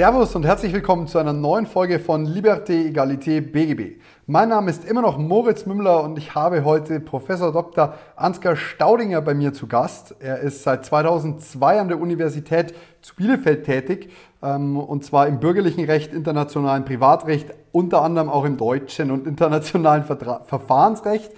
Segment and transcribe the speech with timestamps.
[0.00, 4.00] Servus und herzlich willkommen zu einer neuen Folge von Liberté, Egalité, BGB.
[4.26, 7.92] Mein Name ist immer noch Moritz Mümmler und ich habe heute Professor Dr.
[8.16, 10.14] Ansgar Staudinger bei mir zu Gast.
[10.20, 14.10] Er ist seit 2002 an der Universität zu Bielefeld tätig
[14.42, 20.04] ähm, und zwar im bürgerlichen Recht, internationalen Privatrecht, unter anderem auch im deutschen und internationalen
[20.04, 21.30] Vertra Verfahrensrecht.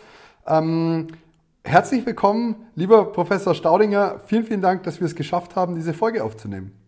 [0.47, 1.09] Ähm,
[1.65, 4.21] herzlich willkommen, lieber Professor Staudinger.
[4.27, 6.79] Vielen, vielen Dank, dass wir es geschafft haben, diese Folge aufzunehmen.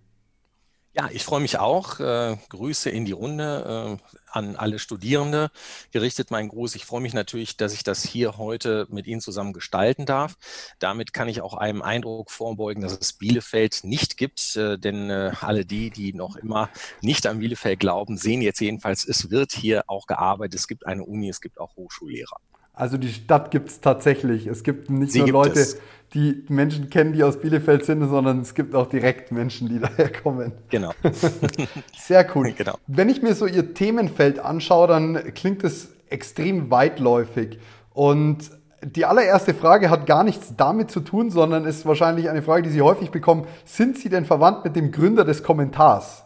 [0.96, 1.98] Ja, ich freue mich auch.
[1.98, 5.50] Äh, Grüße in die Runde äh, an alle Studierende.
[5.90, 6.76] Gerichtet mein Gruß.
[6.76, 10.36] Ich freue mich natürlich, dass ich das hier heute mit Ihnen zusammen gestalten darf.
[10.78, 14.54] Damit kann ich auch einem Eindruck vorbeugen, dass es Bielefeld nicht gibt.
[14.54, 19.04] Äh, denn äh, alle die, die noch immer nicht an Bielefeld glauben, sehen jetzt jedenfalls,
[19.04, 20.60] es wird hier auch gearbeitet.
[20.60, 22.36] Es gibt eine Uni, es gibt auch Hochschullehrer.
[22.74, 24.46] Also die Stadt gibt es tatsächlich.
[24.46, 25.78] Es gibt nicht Sie nur gibt Leute, es.
[26.12, 30.10] die Menschen kennen, die aus Bielefeld sind, sondern es gibt auch direkt Menschen, die daher
[30.10, 30.52] kommen.
[30.70, 30.92] Genau.
[31.96, 32.52] Sehr cool.
[32.56, 32.76] Genau.
[32.86, 37.58] Wenn ich mir so Ihr Themenfeld anschaue, dann klingt es extrem weitläufig.
[37.92, 38.50] Und
[38.84, 42.70] die allererste Frage hat gar nichts damit zu tun, sondern ist wahrscheinlich eine Frage, die
[42.70, 43.46] Sie häufig bekommen.
[43.64, 46.24] Sind Sie denn verwandt mit dem Gründer des Kommentars?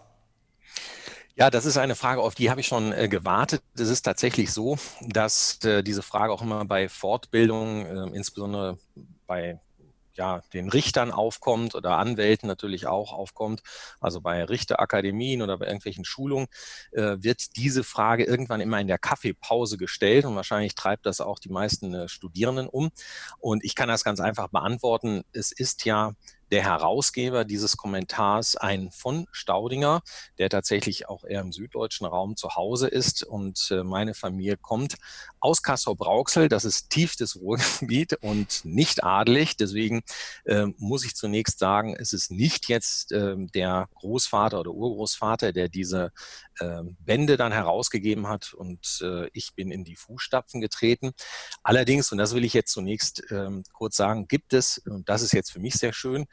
[1.38, 3.62] Ja, das ist eine Frage, auf die habe ich schon äh, gewartet.
[3.76, 8.76] Es ist tatsächlich so, dass äh, diese Frage auch immer bei Fortbildungen, äh, insbesondere
[9.28, 9.60] bei
[10.14, 13.62] ja, den Richtern aufkommt oder Anwälten natürlich auch aufkommt,
[14.00, 16.48] also bei Richterakademien oder bei irgendwelchen Schulungen,
[16.90, 21.38] äh, wird diese Frage irgendwann immer in der Kaffeepause gestellt und wahrscheinlich treibt das auch
[21.38, 22.90] die meisten äh, Studierenden um.
[23.38, 25.22] Und ich kann das ganz einfach beantworten.
[25.32, 26.14] Es ist ja
[26.50, 30.02] der Herausgeber dieses Kommentars ein von Staudinger,
[30.38, 33.22] der tatsächlich auch eher im süddeutschen Raum zu Hause ist.
[33.22, 34.96] Und äh, meine Familie kommt
[35.40, 36.48] aus Kassel-Brauxel.
[36.48, 39.56] Das ist tiefstes Ruhrgebiet und nicht adelig.
[39.56, 40.02] Deswegen
[40.44, 45.68] äh, muss ich zunächst sagen, es ist nicht jetzt äh, der Großvater oder Urgroßvater, der
[45.68, 46.12] diese
[46.60, 51.12] äh, Bände dann herausgegeben hat und äh, ich bin in die Fußstapfen getreten.
[51.62, 55.32] Allerdings, und das will ich jetzt zunächst ähm, kurz sagen, gibt es, und das ist
[55.32, 56.26] jetzt für mich sehr schön,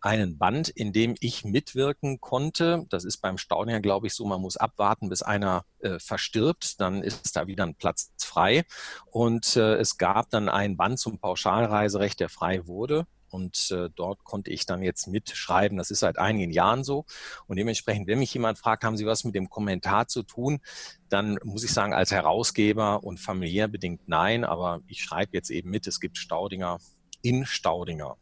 [0.00, 2.86] einen Band, in dem ich mitwirken konnte.
[2.88, 7.02] Das ist beim Staudinger, glaube ich, so, man muss abwarten, bis einer äh, verstirbt, dann
[7.02, 8.64] ist da wieder ein Platz frei.
[9.06, 13.06] Und äh, es gab dann einen Band zum Pauschalreiserecht, der frei wurde.
[13.30, 15.78] Und äh, dort konnte ich dann jetzt mitschreiben.
[15.78, 17.04] Das ist seit einigen Jahren so.
[17.46, 20.60] Und dementsprechend, wenn mich jemand fragt, haben Sie was mit dem Kommentar zu tun,
[21.08, 24.44] dann muss ich sagen, als Herausgeber und familiär bedingt nein.
[24.44, 26.78] Aber ich schreibe jetzt eben mit, es gibt Staudinger
[27.22, 28.16] in Staudinger.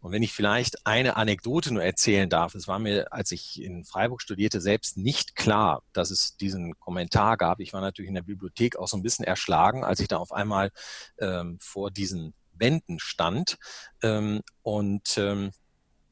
[0.00, 3.84] Und wenn ich vielleicht eine Anekdote nur erzählen darf, es war mir, als ich in
[3.84, 7.60] Freiburg studierte, selbst nicht klar, dass es diesen Kommentar gab.
[7.60, 10.32] Ich war natürlich in der Bibliothek auch so ein bisschen erschlagen, als ich da auf
[10.32, 10.70] einmal
[11.18, 13.58] ähm, vor diesen Wänden stand.
[14.02, 15.52] Ähm, und ähm,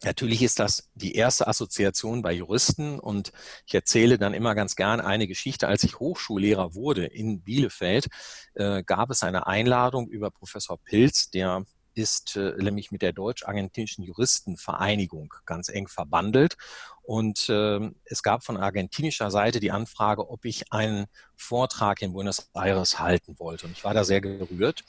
[0.05, 3.33] Natürlich ist das die erste Assoziation bei Juristen und
[3.67, 5.67] ich erzähle dann immer ganz gern eine Geschichte.
[5.67, 8.07] Als ich Hochschullehrer wurde in Bielefeld,
[8.55, 14.05] äh, gab es eine Einladung über Professor Pilz, der ist äh, nämlich mit der Deutsch-Argentinischen
[14.05, 16.57] Juristenvereinigung ganz eng verbandelt.
[17.03, 21.07] Und äh, es gab von argentinischer Seite die Anfrage, ob ich einen
[21.37, 23.67] Vortrag in Buenos Aires halten wollte.
[23.67, 24.85] Und ich war da sehr gerührt.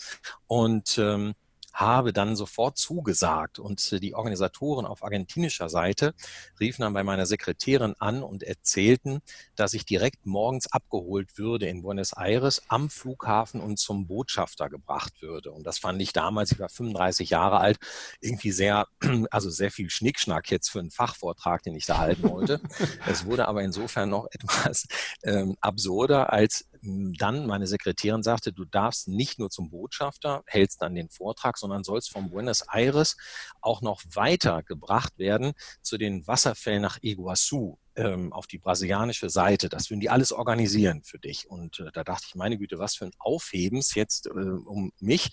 [0.47, 1.33] Und ähm,
[1.73, 3.59] habe dann sofort zugesagt.
[3.59, 6.13] Und äh, die Organisatoren auf argentinischer Seite
[6.59, 9.19] riefen dann bei meiner Sekretärin an und erzählten,
[9.55, 15.21] dass ich direkt morgens abgeholt würde in Buenos Aires am Flughafen und zum Botschafter gebracht
[15.21, 15.51] würde.
[15.51, 17.77] Und das fand ich damals, ich war 35 Jahre alt,
[18.21, 18.87] irgendwie sehr,
[19.31, 22.61] also sehr viel Schnickschnack jetzt für einen Fachvortrag, den ich da halten wollte.
[23.07, 24.87] Es wurde aber insofern noch etwas
[25.23, 30.95] ähm, absurder, als dann meine Sekretärin sagte, du darfst nicht nur zum Botschafter, hältst dann
[30.95, 33.17] den Vortrag, sondern sollst von Buenos Aires
[33.61, 39.69] auch noch weiter gebracht werden zu den Wasserfällen nach Iguazu ähm, auf die brasilianische Seite.
[39.69, 41.49] Das würden die alles organisieren für dich.
[41.49, 45.31] Und äh, da dachte ich, meine Güte, was für ein Aufhebens jetzt äh, um mich.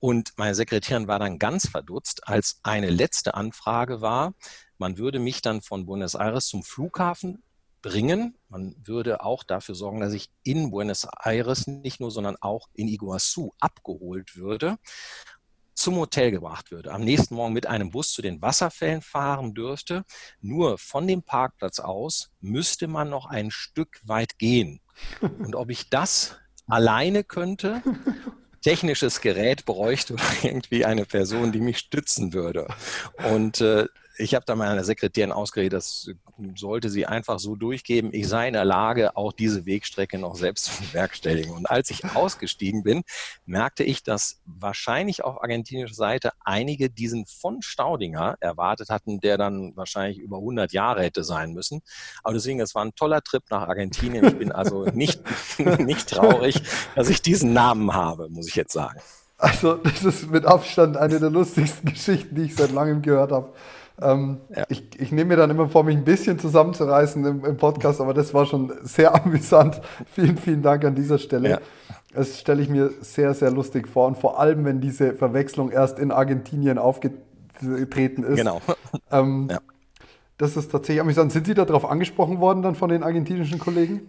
[0.00, 4.34] Und meine Sekretärin war dann ganz verdutzt, als eine letzte Anfrage war,
[4.76, 7.42] man würde mich dann von Buenos Aires zum Flughafen
[7.82, 8.36] bringen.
[8.48, 12.88] Man würde auch dafür sorgen, dass ich in Buenos Aires nicht nur, sondern auch in
[12.88, 14.78] Iguazu abgeholt würde,
[15.74, 20.04] zum Hotel gebracht würde, am nächsten Morgen mit einem Bus zu den Wasserfällen fahren dürfte.
[20.40, 24.80] Nur von dem Parkplatz aus müsste man noch ein Stück weit gehen.
[25.20, 26.36] Und ob ich das
[26.66, 27.82] alleine könnte,
[28.62, 32.66] technisches Gerät bräuchte irgendwie eine Person, die mich stützen würde.
[33.30, 33.86] Und äh,
[34.18, 36.10] ich habe da meiner Sekretärin ausgeredet, das
[36.56, 40.64] sollte sie einfach so durchgeben, ich sei in der Lage, auch diese Wegstrecke noch selbst
[40.64, 41.52] zu bewerkstelligen.
[41.52, 43.02] Und als ich ausgestiegen bin,
[43.46, 49.76] merkte ich, dass wahrscheinlich auf argentinischer Seite einige diesen von Staudinger erwartet hatten, der dann
[49.76, 51.80] wahrscheinlich über 100 Jahre hätte sein müssen.
[52.22, 54.24] Aber deswegen, es war ein toller Trip nach Argentinien.
[54.24, 55.22] Ich bin also nicht,
[55.78, 56.62] nicht traurig,
[56.94, 59.00] dass ich diesen Namen habe, muss ich jetzt sagen.
[59.40, 63.52] Also, das ist mit Abstand eine der lustigsten Geschichten, die ich seit langem gehört habe.
[64.00, 64.64] Ähm, ja.
[64.68, 68.14] ich, ich nehme mir dann immer vor, mich ein bisschen zusammenzureißen im, im, Podcast, aber
[68.14, 69.80] das war schon sehr amüsant.
[70.12, 71.50] Vielen, vielen Dank an dieser Stelle.
[71.50, 71.58] Ja.
[72.14, 75.98] Das stelle ich mir sehr, sehr lustig vor und vor allem, wenn diese Verwechslung erst
[75.98, 78.36] in Argentinien aufgetreten ist.
[78.36, 78.60] Genau.
[79.10, 79.58] Ähm, ja.
[80.38, 81.32] Das ist tatsächlich amüsant.
[81.32, 84.02] Sind Sie darauf angesprochen worden dann von den argentinischen Kollegen?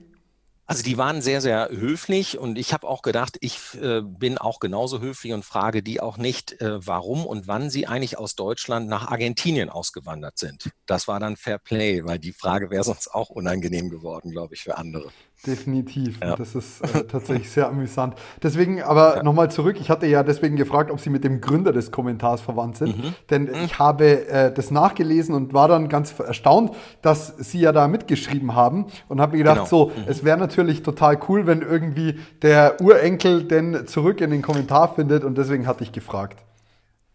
[0.69, 4.60] Also die waren sehr, sehr höflich und ich habe auch gedacht, ich äh, bin auch
[4.60, 8.88] genauso höflich und frage die auch nicht, äh, warum und wann sie eigentlich aus Deutschland
[8.88, 10.69] nach Argentinien ausgewandert sind.
[10.86, 14.62] Das war dann Fair Play, weil die Frage wäre sonst auch unangenehm geworden, glaube ich,
[14.62, 15.10] für andere.
[15.47, 16.19] Definitiv.
[16.21, 16.36] Ja.
[16.36, 18.15] Das ist äh, tatsächlich sehr amüsant.
[18.44, 19.24] Deswegen aber ja.
[19.24, 19.77] nochmal zurück.
[19.80, 22.97] Ich hatte ja deswegen gefragt, ob Sie mit dem Gründer des Kommentars verwandt sind.
[22.97, 23.13] Mhm.
[23.30, 23.53] Denn mhm.
[23.63, 28.53] ich habe äh, das nachgelesen und war dann ganz erstaunt, dass Sie ja da mitgeschrieben
[28.53, 29.65] haben und habe mir gedacht, genau.
[29.65, 30.03] so, mhm.
[30.07, 35.24] es wäre natürlich total cool, wenn irgendwie der Urenkel denn zurück in den Kommentar findet
[35.24, 36.44] und deswegen hatte ich gefragt.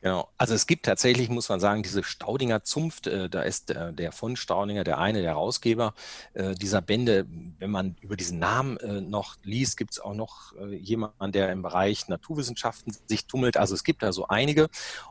[0.04, 0.28] Genau.
[0.36, 4.12] Also es gibt tatsächlich, muss man sagen, diese Staudinger Zunft, äh, da ist äh, der
[4.12, 5.94] von Staudinger, der eine, der Herausgeber
[6.34, 7.24] äh, dieser Bände.
[7.58, 11.50] Wenn man über diesen Namen äh, noch liest, gibt es auch noch äh, jemanden, der
[11.50, 13.56] im Bereich Naturwissenschaften sich tummelt.
[13.56, 14.68] Also es gibt da so einige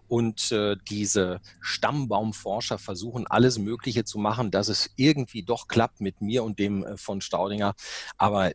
[0.07, 6.21] und äh, diese Stammbaumforscher versuchen alles Mögliche zu machen, dass es irgendwie doch klappt mit
[6.21, 7.73] mir und dem von Staudinger.
[8.19, 8.51] Aber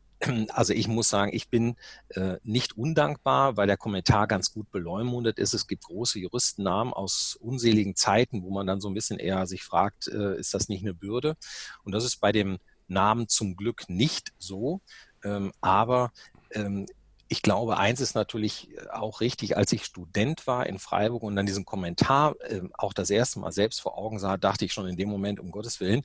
[0.50, 1.76] also ich muss sagen, ich bin
[2.11, 5.55] äh, nicht undankbar, weil der Kommentar ganz gut beleumundet ist.
[5.55, 9.62] Es gibt große Juristennamen aus unseligen Zeiten, wo man dann so ein bisschen eher sich
[9.62, 11.37] fragt, äh, ist das nicht eine Bürde?
[11.85, 14.81] Und das ist bei dem Namen zum Glück nicht so.
[15.25, 16.12] Ähm, aber
[16.53, 16.87] ähm,
[17.28, 21.36] ich glaube, eins ist natürlich äh, auch richtig, als ich Student war in Freiburg und
[21.36, 24.88] dann diesen Kommentar äh, auch das erste Mal selbst vor Augen sah, dachte ich schon
[24.88, 26.04] in dem Moment, um Gottes Willen,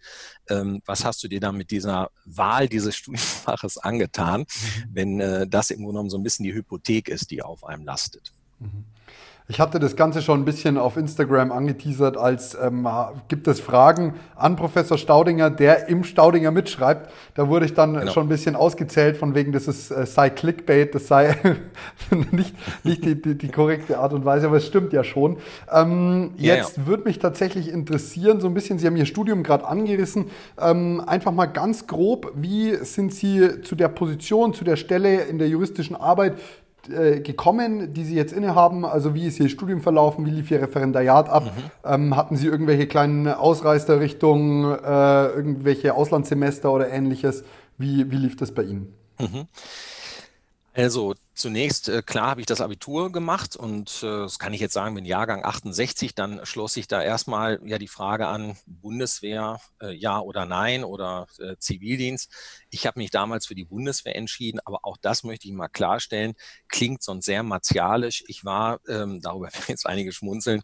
[0.50, 4.46] ähm, was hast du dir da mit dieser Wahl dieses Studienfaches angetan, mhm.
[4.92, 7.86] wenn äh, das im Grunde genommen so ein bisschen die Hypothek ist, die auf einem
[7.86, 8.34] lastet.
[8.60, 8.86] Mhm.
[9.50, 12.88] Ich hatte das Ganze schon ein bisschen auf Instagram angeteasert, als ähm,
[13.28, 17.12] gibt es Fragen an Professor Staudinger, der im Staudinger mitschreibt.
[17.36, 18.12] Da wurde ich dann genau.
[18.12, 21.36] schon ein bisschen ausgezählt, von wegen, das ist, äh, sei Clickbait, das sei
[22.32, 22.56] nicht,
[22.86, 25.38] nicht die, die, die, korrekte Art und Weise, aber es stimmt ja schon.
[25.70, 26.88] Ähm, ja, jetzt ja.
[26.88, 31.34] würde mich tatsächlich interessieren, so ein bisschen, Sie haben Ihr Studium gerade angerissen, ähm, einfach
[31.34, 35.98] mal ganz grob, wie sind Sie zu der Position, zu der Stelle in der juristischen
[35.98, 36.38] Arbeit
[36.90, 38.86] äh, gekommen, die Sie jetzt innehaben?
[38.86, 40.26] Also wie ist Ihr Studium verlaufen?
[40.26, 41.46] Wie lief Ihr Referendariat ab?
[41.46, 41.50] Mhm.
[41.84, 47.44] Ähm, hatten Sie irgendwelche kleinen Ausreißerrichtungen, äh, irgendwelche Auslandssemester oder ähnliches?
[47.78, 48.94] Wie, wie lief das bei Ihnen?
[49.20, 49.48] Mhm.
[50.76, 54.74] Also zunächst, äh, klar habe ich das Abitur gemacht und äh, das kann ich jetzt
[54.74, 59.92] sagen, bin Jahrgang 68, dann schloss sich da erstmal ja die Frage an, Bundeswehr, äh,
[59.92, 61.28] ja oder nein oder
[61.60, 62.32] Zivildienst.
[62.72, 66.34] Ich habe mich damals für die Bundeswehr entschieden, aber auch das möchte ich mal klarstellen,
[66.70, 68.24] klingt sonst sehr martialisch.
[68.28, 70.64] Ich war, ähm, darüber werden jetzt einige schmunzeln,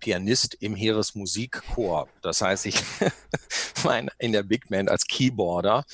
[0.00, 2.08] Pianist im Heeresmusikchor.
[2.20, 2.76] Das heißt, ich
[3.82, 5.86] war in der Big Band als Keyboarder,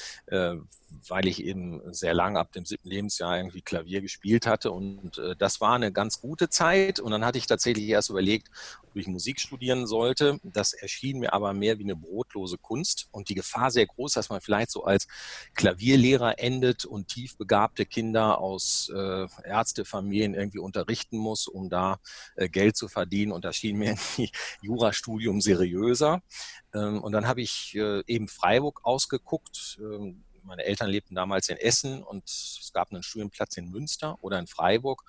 [1.08, 4.70] weil ich eben sehr lang ab dem siebten Lebensjahr irgendwie Klavier gespielt hatte.
[4.70, 7.00] Und äh, das war eine ganz gute Zeit.
[7.00, 8.48] Und dann hatte ich tatsächlich erst überlegt,
[8.82, 10.38] ob ich Musik studieren sollte.
[10.42, 14.28] Das erschien mir aber mehr wie eine brotlose Kunst und die Gefahr sehr groß, dass
[14.28, 15.08] man vielleicht so als
[15.54, 22.00] Klavierlehrer endet und tiefbegabte Kinder aus äh, Ärztefamilien irgendwie unterrichten muss, um da
[22.36, 23.32] äh, Geld zu verdienen.
[23.32, 24.28] Und da schien mir ein
[24.60, 26.22] Jurastudium seriöser.
[26.74, 29.78] Ähm, und dann habe ich äh, eben Freiburg ausgeguckt.
[29.80, 34.38] Ähm, meine Eltern lebten damals in Essen und es gab einen Studienplatz in Münster oder
[34.38, 35.02] in Freiburg.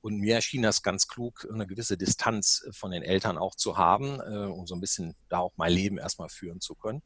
[0.00, 4.20] Und mir erschien das ganz klug, eine gewisse Distanz von den Eltern auch zu haben,
[4.20, 7.02] äh, um so ein bisschen da auch mein Leben erstmal führen zu können.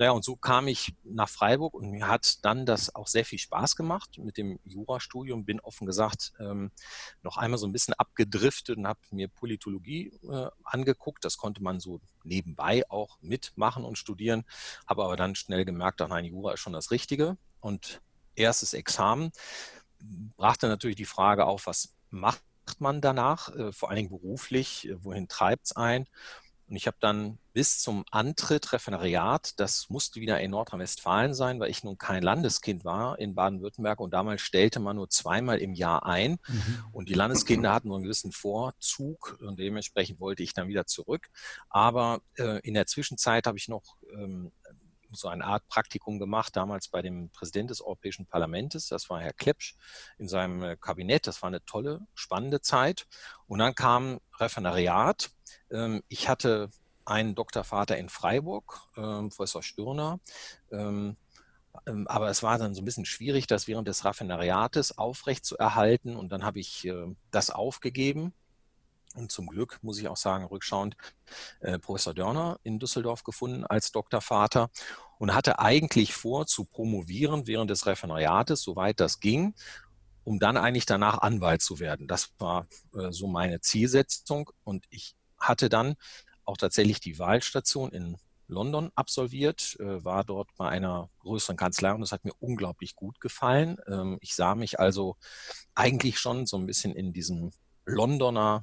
[0.00, 3.38] Naja, und so kam ich nach Freiburg und mir hat dann das auch sehr viel
[3.38, 5.44] Spaß gemacht mit dem Jurastudium.
[5.44, 6.70] Bin offen gesagt ähm,
[7.22, 11.22] noch einmal so ein bisschen abgedriftet und habe mir Politologie äh, angeguckt.
[11.22, 14.46] Das konnte man so nebenbei auch mitmachen und studieren.
[14.86, 17.36] Habe aber dann schnell gemerkt, ach nein, Jura ist schon das Richtige.
[17.60, 18.00] Und
[18.36, 19.32] erstes Examen
[20.38, 22.42] brachte natürlich die Frage auf, was macht
[22.78, 26.06] man danach, äh, vor allen Dingen beruflich, äh, wohin treibt es ein?
[26.70, 31.68] Und ich habe dann bis zum Antritt Referendariat, das musste wieder in Nordrhein-Westfalen sein, weil
[31.68, 36.06] ich nun kein Landeskind war in Baden-Württemberg und damals stellte man nur zweimal im Jahr
[36.06, 36.38] ein.
[36.46, 36.84] Mhm.
[36.92, 41.28] Und die Landeskinder hatten nur einen gewissen Vorzug und dementsprechend wollte ich dann wieder zurück.
[41.68, 44.52] Aber äh, in der Zwischenzeit habe ich noch ähm,
[45.12, 49.32] so eine Art Praktikum gemacht, damals bei dem Präsident des Europäischen Parlaments, das war Herr
[49.32, 49.76] Klepsch,
[50.18, 51.26] in seinem äh, Kabinett.
[51.26, 53.06] Das war eine tolle, spannende Zeit.
[53.46, 55.30] Und dann kam Referendariat
[55.70, 56.70] ähm, ich hatte
[57.04, 60.20] einen Doktorvater in Freiburg, ähm, Professor Stürner.
[60.70, 61.16] Ähm,
[62.06, 66.16] aber es war dann so ein bisschen schwierig, das während des Raffinariates aufrecht zu erhalten.
[66.16, 68.32] Und dann habe ich äh, das aufgegeben.
[69.14, 70.96] Und zum Glück, muss ich auch sagen, rückschauend,
[71.60, 74.70] äh, Professor Dörner in Düsseldorf gefunden als Doktorvater
[75.18, 79.54] und hatte eigentlich vor zu promovieren während des Referendariates, soweit das ging
[80.24, 82.06] um dann eigentlich danach Anwalt zu werden.
[82.06, 85.96] Das war äh, so meine Zielsetzung und ich hatte dann
[86.44, 92.00] auch tatsächlich die Wahlstation in London absolviert, äh, war dort bei einer größeren Kanzlei und
[92.00, 93.78] das hat mir unglaublich gut gefallen.
[93.86, 95.16] Ähm, ich sah mich also
[95.74, 97.52] eigentlich schon so ein bisschen in diesem
[97.84, 98.62] Londoner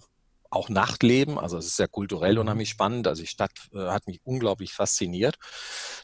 [0.50, 2.42] auch Nachtleben, also es ist sehr kulturell mhm.
[2.42, 5.38] unheimlich spannend, also die Stadt äh, hat mich unglaublich fasziniert.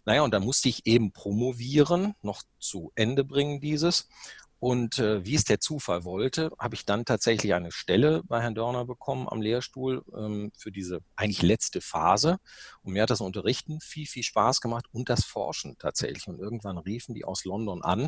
[0.06, 4.08] Naja, und dann musste ich eben promovieren, noch zu Ende bringen dieses
[4.64, 8.56] und äh, wie es der Zufall wollte, habe ich dann tatsächlich eine Stelle bei Herrn
[8.56, 12.38] Dörner bekommen am Lehrstuhl ähm, für diese eigentlich letzte Phase.
[12.82, 16.28] Und mir hat das Unterrichten viel, viel Spaß gemacht und das Forschen tatsächlich.
[16.28, 18.08] Und irgendwann riefen die aus London an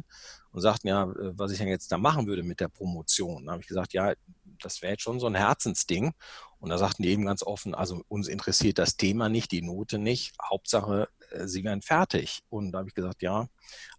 [0.52, 3.48] und sagten, ja, äh, was ich denn jetzt da machen würde mit der Promotion.
[3.48, 4.14] Da habe ich gesagt, ja,
[4.62, 6.14] das wäre jetzt schon so ein Herzensding.
[6.60, 9.98] Und da sagten die eben ganz offen, also uns interessiert das Thema nicht, die Note
[9.98, 10.34] nicht.
[10.42, 11.10] Hauptsache,
[11.46, 12.42] sie werden fertig.
[12.50, 13.48] Und da habe ich gesagt, ja,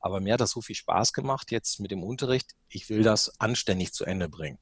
[0.00, 2.54] aber mir hat das so viel Spaß gemacht jetzt mit dem Unterricht.
[2.68, 4.58] Ich will das anständig zu Ende bringen.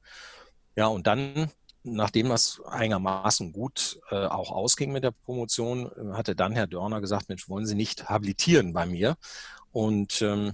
[0.75, 1.51] Ja, und dann,
[1.83, 7.01] nachdem das einigermaßen gut äh, auch ausging mit der Promotion, äh, hatte dann Herr Dörner
[7.01, 9.15] gesagt, Mensch, wollen Sie nicht habilitieren bei mir?
[9.71, 10.53] Und ähm,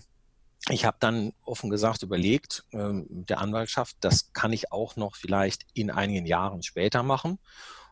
[0.70, 5.66] ich habe dann offen gesagt überlegt, ähm, der Anwaltschaft, das kann ich auch noch vielleicht
[5.74, 7.40] in einigen Jahren später machen.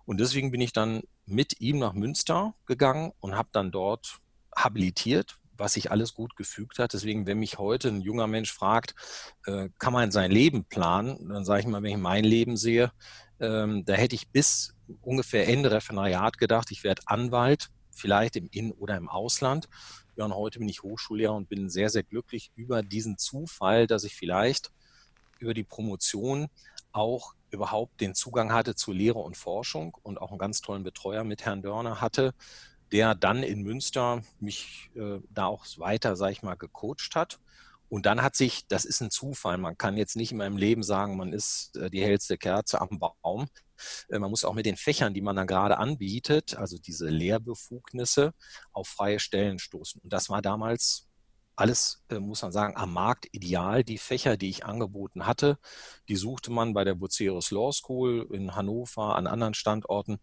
[0.09, 4.17] Und deswegen bin ich dann mit ihm nach Münster gegangen und habe dann dort
[4.55, 6.93] habilitiert, was sich alles gut gefügt hat.
[6.93, 8.95] Deswegen, wenn mich heute ein junger Mensch fragt,
[9.45, 12.91] äh, kann man sein Leben planen, dann sage ich mal, wenn ich mein Leben sehe,
[13.39, 14.73] ähm, da hätte ich bis
[15.03, 19.69] ungefähr Ende Referendariat gedacht, ich werde Anwalt, vielleicht im In- oder im Ausland.
[20.15, 24.03] Ja, und heute bin ich Hochschullehrer und bin sehr, sehr glücklich über diesen Zufall, dass
[24.05, 24.71] ich vielleicht
[25.37, 26.47] über die Promotion
[26.91, 31.23] auch überhaupt den Zugang hatte zu Lehre und Forschung und auch einen ganz tollen Betreuer
[31.23, 32.33] mit Herrn Dörner hatte,
[32.91, 37.39] der dann in Münster mich äh, da auch weiter, sag ich mal, gecoacht hat.
[37.89, 40.83] Und dann hat sich, das ist ein Zufall, man kann jetzt nicht in meinem Leben
[40.83, 43.47] sagen, man ist äh, die hellste Kerze am Baum.
[44.09, 48.33] Äh, man muss auch mit den Fächern, die man dann gerade anbietet, also diese Lehrbefugnisse,
[48.71, 50.01] auf freie Stellen stoßen.
[50.01, 51.08] Und das war damals
[51.59, 53.83] alles, äh, muss man sagen, am Markt ideal.
[53.83, 55.57] Die Fächer, die ich angeboten hatte,
[56.07, 60.19] die suchte man bei der Bucerius Law School in Hannover, an anderen Standorten.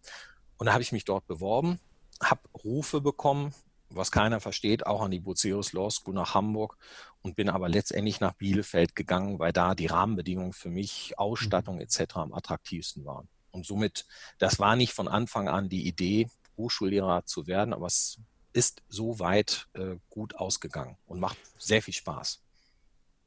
[0.57, 1.79] Und da habe ich mich dort beworben,
[2.21, 3.53] habe Rufe bekommen,
[3.89, 6.77] was keiner versteht, auch an die Bucerius Law School nach Hamburg
[7.21, 11.81] und bin aber letztendlich nach Bielefeld gegangen, weil da die Rahmenbedingungen für mich, Ausstattung mhm.
[11.81, 12.15] etc.
[12.15, 13.29] am attraktivsten waren.
[13.51, 14.05] Und somit,
[14.39, 18.19] das war nicht von Anfang an die Idee, Hochschullehrer zu werden, aber es
[18.57, 22.39] ist soweit äh, gut ausgegangen und macht sehr viel Spaß.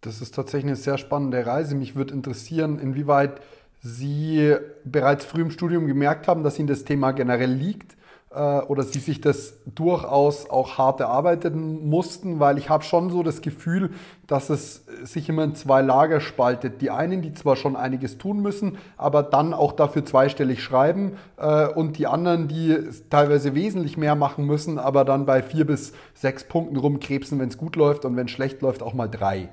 [0.00, 1.76] Das ist tatsächlich eine sehr spannende Reise.
[1.76, 3.40] Mich würde interessieren, inwieweit
[3.80, 7.96] Sie bereits früh im Studium gemerkt haben, dass Ihnen das Thema generell liegt
[8.32, 13.40] oder sie sich das durchaus auch hart erarbeiten mussten, weil ich habe schon so das
[13.40, 13.90] Gefühl,
[14.28, 16.80] dass es sich immer in zwei Lager spaltet.
[16.80, 21.66] Die einen, die zwar schon einiges tun müssen, aber dann auch dafür zweistellig schreiben äh,
[21.66, 22.78] und die anderen, die
[23.10, 27.58] teilweise wesentlich mehr machen müssen, aber dann bei vier bis sechs Punkten rumkrebsen, wenn es
[27.58, 29.48] gut läuft und wenn es schlecht läuft, auch mal drei.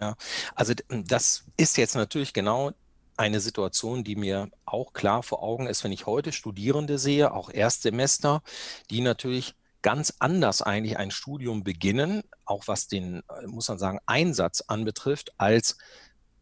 [0.00, 0.14] Ja,
[0.54, 2.72] also das ist jetzt natürlich genau
[3.16, 7.50] eine Situation, die mir auch klar vor Augen ist, wenn ich heute Studierende sehe, auch
[7.50, 8.42] Erstsemester,
[8.90, 13.98] die natürlich ganz anders eigentlich ein Studium beginnen, auch was den, äh, muss man sagen,
[14.06, 15.76] Einsatz anbetrifft, als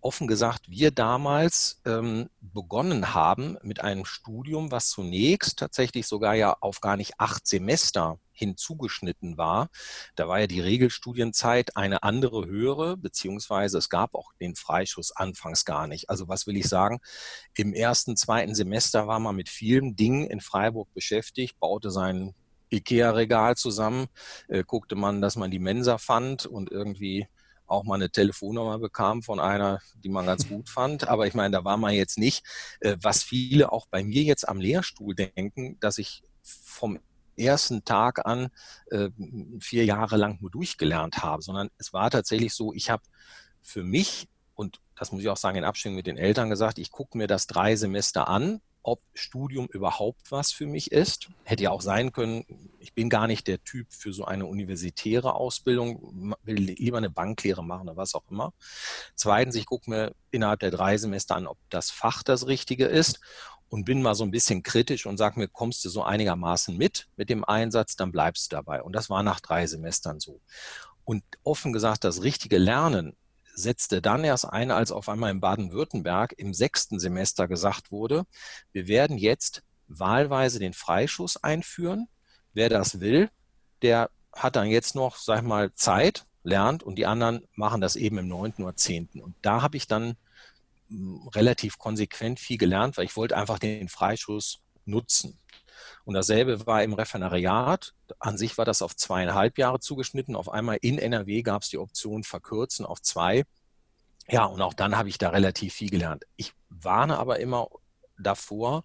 [0.01, 6.57] offen gesagt wir damals ähm, begonnen haben mit einem Studium, was zunächst tatsächlich sogar ja
[6.61, 9.69] auf gar nicht acht Semester hinzugeschnitten war.
[10.17, 15.65] Da war ja die Regelstudienzeit eine andere höhere, beziehungsweise es gab auch den Freischuss anfangs
[15.65, 16.09] gar nicht.
[16.09, 17.01] Also was will ich sagen?
[17.55, 22.35] Im ersten, zweiten Semester war man mit vielen Dingen in Freiburg beschäftigt, baute sein
[22.73, 24.07] IKEA-Regal zusammen,
[24.49, 27.29] äh, guckte man, dass man die Mensa fand und irgendwie
[27.71, 31.09] auch mal eine Telefonnummer bekam von einer, die man ganz gut fand.
[31.09, 32.45] Aber ich meine, da war man jetzt nicht,
[32.81, 36.99] äh, was viele auch bei mir jetzt am Lehrstuhl denken, dass ich vom
[37.37, 38.49] ersten Tag an
[38.91, 39.09] äh,
[39.61, 43.03] vier Jahre lang nur durchgelernt habe, sondern es war tatsächlich so, ich habe
[43.63, 46.91] für mich, und das muss ich auch sagen, in Abstimmung mit den Eltern gesagt, ich
[46.91, 51.29] gucke mir das drei Semester an, ob Studium überhaupt was für mich ist.
[51.45, 52.45] Hätte ja auch sein können,
[52.79, 57.65] ich bin gar nicht der Typ für so eine universitäre Ausbildung, will lieber eine Banklehre
[57.65, 58.53] machen oder was auch immer.
[59.15, 63.21] Zweitens, ich gucke mir innerhalb der drei Semester an, ob das Fach das Richtige ist
[63.69, 67.09] und bin mal so ein bisschen kritisch und sage mir, kommst du so einigermaßen mit
[67.17, 68.83] mit dem Einsatz, dann bleibst du dabei.
[68.83, 70.41] Und das war nach drei Semestern so.
[71.05, 73.17] Und offen gesagt, das richtige Lernen
[73.61, 78.25] setzte dann erst ein, als auf einmal in Baden-Württemberg im sechsten Semester gesagt wurde,
[78.73, 82.09] wir werden jetzt wahlweise den Freischuss einführen.
[82.53, 83.31] Wer das will,
[83.83, 87.97] der hat dann jetzt noch, sag ich mal, Zeit, lernt und die anderen machen das
[87.97, 89.21] eben im neunten oder zehnten.
[89.21, 90.17] Und da habe ich dann
[90.89, 95.39] hm, relativ konsequent viel gelernt, weil ich wollte einfach den Freischuss nutzen.
[96.05, 97.95] Und dasselbe war im Referendariat.
[98.19, 100.37] An sich war das auf zweieinhalb Jahre zugeschnitten.
[100.37, 103.45] Auf einmal in NRW gab es die Option verkürzen auf zwei.
[104.29, 106.25] Ja, und auch dann habe ich da relativ viel gelernt.
[106.37, 107.69] Ich warne aber immer
[108.19, 108.85] davor,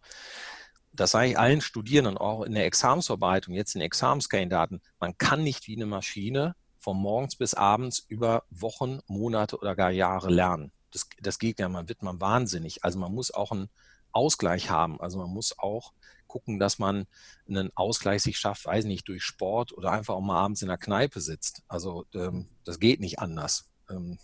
[0.96, 5.68] das sage ich allen Studierenden auch in der Examensvorbereitung, jetzt in Examenskandidaten, man kann nicht
[5.68, 10.72] wie eine Maschine von morgens bis abends über Wochen, Monate oder gar Jahre lernen.
[10.92, 12.84] Das, das geht ja, man wird man wahnsinnig.
[12.84, 13.70] Also man muss auch einen
[14.16, 15.00] Ausgleich haben.
[15.02, 15.94] Also man muss auch
[16.28, 17.06] gucken, dass man
[17.48, 20.78] einen Ausgleich sich schafft, weiß nicht, durch Sport oder einfach auch mal abends in der
[20.78, 21.64] Kneipe sitzt.
[21.68, 23.70] Also ähm, das geht nicht anders.
[23.90, 24.18] Ähm,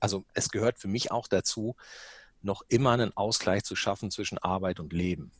[0.00, 1.76] also es gehört für mich auch dazu,
[2.40, 5.30] noch immer einen Ausgleich zu schaffen zwischen Arbeit und Leben.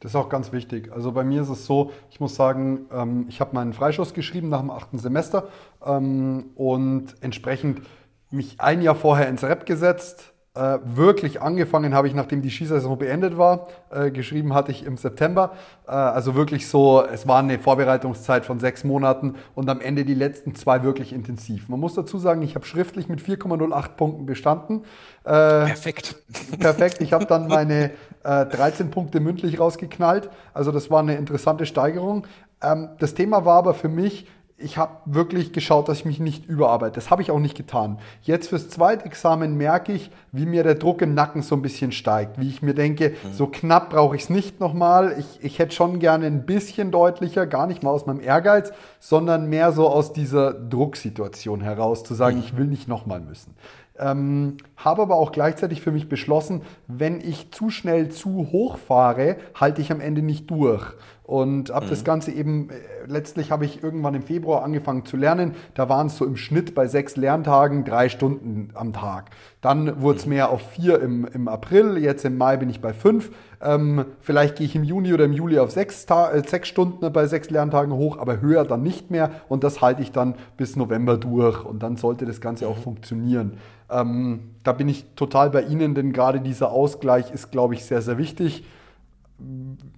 [0.00, 0.90] Das ist auch ganz wichtig.
[0.92, 4.48] Also bei mir ist es so, ich muss sagen, ähm, ich habe meinen Freischuss geschrieben
[4.48, 5.48] nach dem achten Semester
[5.84, 7.82] ähm, und entsprechend
[8.30, 12.98] mich ein Jahr vorher ins Rep gesetzt, äh, wirklich angefangen habe ich, nachdem die Skisaison
[12.98, 13.68] beendet war.
[13.90, 15.52] Äh, geschrieben hatte ich im September.
[15.86, 20.14] Äh, also wirklich so, es war eine Vorbereitungszeit von sechs Monaten und am Ende die
[20.14, 21.68] letzten zwei wirklich intensiv.
[21.68, 24.82] Man muss dazu sagen, ich habe schriftlich mit 4,08 Punkten bestanden.
[25.22, 26.16] Äh, perfekt.
[26.58, 27.00] Perfekt.
[27.00, 27.92] Ich habe dann meine
[28.24, 30.30] 13 äh, Punkte mündlich rausgeknallt.
[30.52, 32.26] Also das war eine interessante Steigerung.
[32.62, 34.26] Ähm, das Thema war aber für mich,
[34.62, 36.94] ich habe wirklich geschaut, dass ich mich nicht überarbeite.
[36.94, 37.98] Das habe ich auch nicht getan.
[38.22, 42.38] Jetzt fürs Zweitexamen merke ich, wie mir der Druck im Nacken so ein bisschen steigt.
[42.38, 43.32] Wie ich mir denke, mhm.
[43.32, 45.16] so knapp brauche ich es nicht nochmal.
[45.18, 49.48] Ich, ich hätte schon gerne ein bisschen deutlicher, gar nicht mal aus meinem Ehrgeiz, sondern
[49.48, 52.42] mehr so aus dieser Drucksituation heraus, zu sagen, mhm.
[52.42, 53.54] ich will nicht nochmal müssen.
[54.00, 59.36] Ähm, habe aber auch gleichzeitig für mich beschlossen, wenn ich zu schnell zu hoch fahre,
[59.54, 60.94] halte ich am Ende nicht durch.
[61.30, 61.90] Und habe mhm.
[61.90, 62.74] das Ganze eben, äh,
[63.06, 65.54] letztlich habe ich irgendwann im Februar angefangen zu lernen.
[65.74, 69.30] Da waren es so im Schnitt bei sechs Lerntagen drei Stunden am Tag.
[69.60, 70.30] Dann wurde es mhm.
[70.30, 73.30] mehr auf vier im, im April, jetzt im Mai bin ich bei fünf.
[73.60, 77.26] Ähm, vielleicht gehe ich im Juni oder im Juli auf sechs, äh, sechs Stunden bei
[77.28, 79.30] sechs Lerntagen hoch, aber höher dann nicht mehr.
[79.48, 81.64] Und das halte ich dann bis November durch.
[81.64, 82.82] Und dann sollte das Ganze auch mhm.
[82.82, 83.52] funktionieren.
[83.90, 88.02] Ähm, da bin ich total bei Ihnen, denn gerade dieser Ausgleich ist, glaube ich, sehr,
[88.02, 88.64] sehr wichtig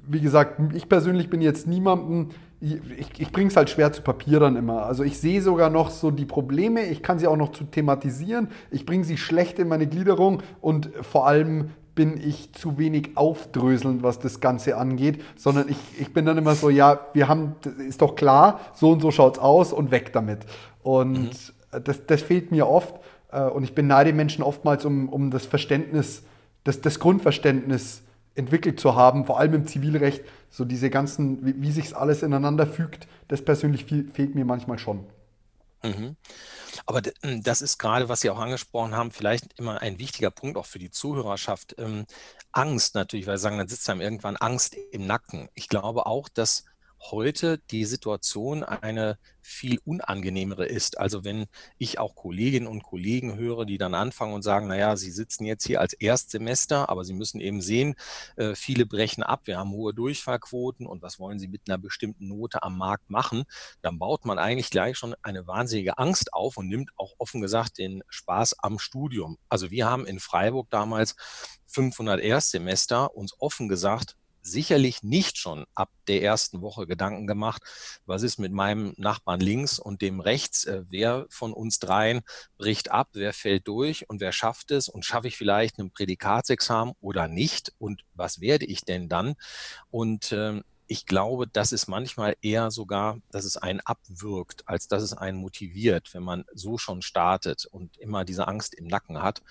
[0.06, 2.80] wie gesagt, ich persönlich bin jetzt niemanden, ich,
[3.18, 4.84] ich bringe es halt schwer zu Papier dann immer.
[4.84, 8.48] Also ich sehe sogar noch so die Probleme, ich kann sie auch noch zu thematisieren,
[8.70, 14.02] ich bringe sie schlecht in meine Gliederung und vor allem bin ich zu wenig aufdröselnd,
[14.02, 18.00] was das Ganze angeht, sondern ich, ich bin dann immer so, ja, wir haben, ist
[18.00, 20.38] doch klar, so und so schaut es aus und weg damit.
[20.82, 21.30] Und mhm.
[21.84, 22.94] das, das fehlt mir oft
[23.32, 26.22] äh, und ich beneide Menschen oftmals um, um das Verständnis,
[26.64, 28.02] das, das Grundverständnis,
[28.34, 32.66] entwickelt zu haben, vor allem im Zivilrecht, so diese ganzen, wie, wie sich alles ineinander
[32.66, 35.06] fügt, das persönlich viel, fehlt mir manchmal schon.
[35.82, 36.16] Mhm.
[36.86, 40.56] Aber hm, das ist gerade, was Sie auch angesprochen haben, vielleicht immer ein wichtiger Punkt
[40.56, 41.74] auch für die Zuhörerschaft.
[41.78, 42.06] Ähm,
[42.52, 45.48] Angst natürlich, weil Sie sagen, dann sitzt einem irgendwann Angst im Nacken.
[45.54, 46.64] Ich glaube auch, dass
[47.10, 50.98] heute die Situation eine viel unangenehmere ist.
[50.98, 51.46] Also wenn
[51.78, 55.66] ich auch Kolleginnen und Kollegen höre, die dann anfangen und sagen, naja, sie sitzen jetzt
[55.66, 57.96] hier als Erstsemester, aber sie müssen eben sehen,
[58.36, 62.28] äh, viele brechen ab, wir haben hohe Durchfallquoten und was wollen sie mit einer bestimmten
[62.28, 63.44] Note am Markt machen,
[63.80, 67.78] dann baut man eigentlich gleich schon eine wahnsinnige Angst auf und nimmt auch offen gesagt
[67.78, 69.38] den Spaß am Studium.
[69.48, 71.16] Also wir haben in Freiburg damals
[71.66, 77.62] 500 Erstsemester uns offen gesagt sicherlich nicht schon ab der ersten Woche Gedanken gemacht,
[78.04, 82.20] was ist mit meinem Nachbarn links und dem rechts, äh, wer von uns dreien
[82.58, 84.08] bricht ab, wer fällt durch?
[84.10, 84.88] Und wer schafft es?
[84.88, 87.72] Und schaffe ich vielleicht ein Prädikatsexamen oder nicht?
[87.78, 89.34] Und was werde ich denn dann?
[89.90, 90.60] Und äh,
[90.92, 95.38] ich glaube, das ist manchmal eher sogar, dass es einen abwirkt, als dass es einen
[95.38, 99.42] motiviert, wenn man so schon startet und immer diese Angst im Nacken hat.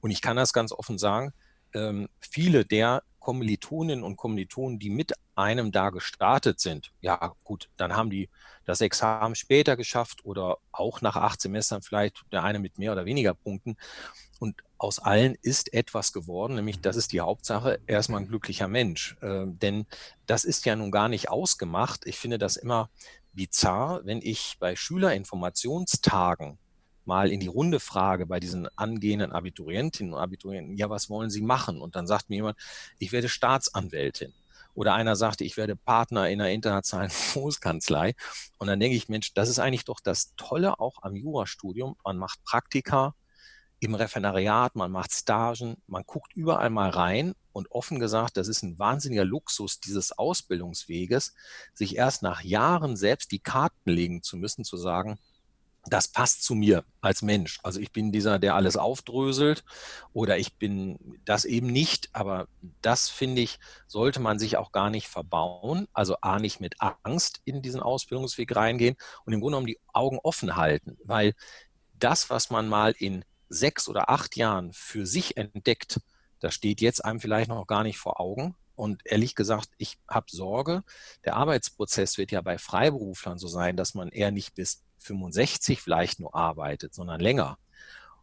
[0.00, 1.32] Und ich kann das ganz offen sagen,
[1.72, 7.94] ähm, viele der Kommilitoninnen und Kommilitonen, die mit einem da gestartet sind, ja gut, dann
[7.94, 8.28] haben die
[8.64, 13.04] das Examen später geschafft oder auch nach acht Semestern vielleicht der eine mit mehr oder
[13.04, 13.76] weniger Punkten.
[14.38, 19.16] Und aus allen ist etwas geworden, nämlich das ist die Hauptsache, erstmal ein glücklicher Mensch.
[19.20, 19.86] Äh, denn
[20.26, 22.06] das ist ja nun gar nicht ausgemacht.
[22.06, 22.88] Ich finde das immer
[23.32, 26.58] bizarr, wenn ich bei Schülerinformationstagen
[27.04, 31.42] mal in die Runde frage bei diesen angehenden Abiturientinnen und Abiturienten, ja, was wollen Sie
[31.42, 31.80] machen?
[31.80, 32.58] Und dann sagt mir jemand,
[32.98, 34.32] ich werde Staatsanwältin.
[34.74, 38.14] Oder einer sagte, ich werde Partner in einer internationalen Großkanzlei.
[38.58, 41.96] Und dann denke ich, Mensch, das ist eigentlich doch das Tolle auch am Jurastudium.
[42.04, 43.14] Man macht Praktika
[43.80, 47.34] im Referendariat, man macht Stagen, man guckt überall mal rein.
[47.52, 51.34] Und offen gesagt, das ist ein wahnsinniger Luxus dieses Ausbildungsweges,
[51.74, 55.18] sich erst nach Jahren selbst die Karten legen zu müssen, zu sagen,
[55.86, 57.58] das passt zu mir als Mensch.
[57.62, 59.64] Also ich bin dieser, der alles aufdröselt
[60.12, 62.48] oder ich bin das eben nicht, aber
[62.82, 65.88] das finde ich, sollte man sich auch gar nicht verbauen.
[65.92, 70.18] Also A, nicht mit Angst in diesen Ausbildungsweg reingehen und im Grunde genommen die Augen
[70.22, 71.34] offen halten, weil
[71.94, 76.00] das, was man mal in sechs oder acht Jahren für sich entdeckt,
[76.40, 78.54] das steht jetzt einem vielleicht noch gar nicht vor Augen.
[78.80, 80.84] Und ehrlich gesagt, ich habe Sorge,
[81.26, 86.18] der Arbeitsprozess wird ja bei Freiberuflern so sein, dass man eher nicht bis 65 vielleicht
[86.18, 87.58] nur arbeitet, sondern länger.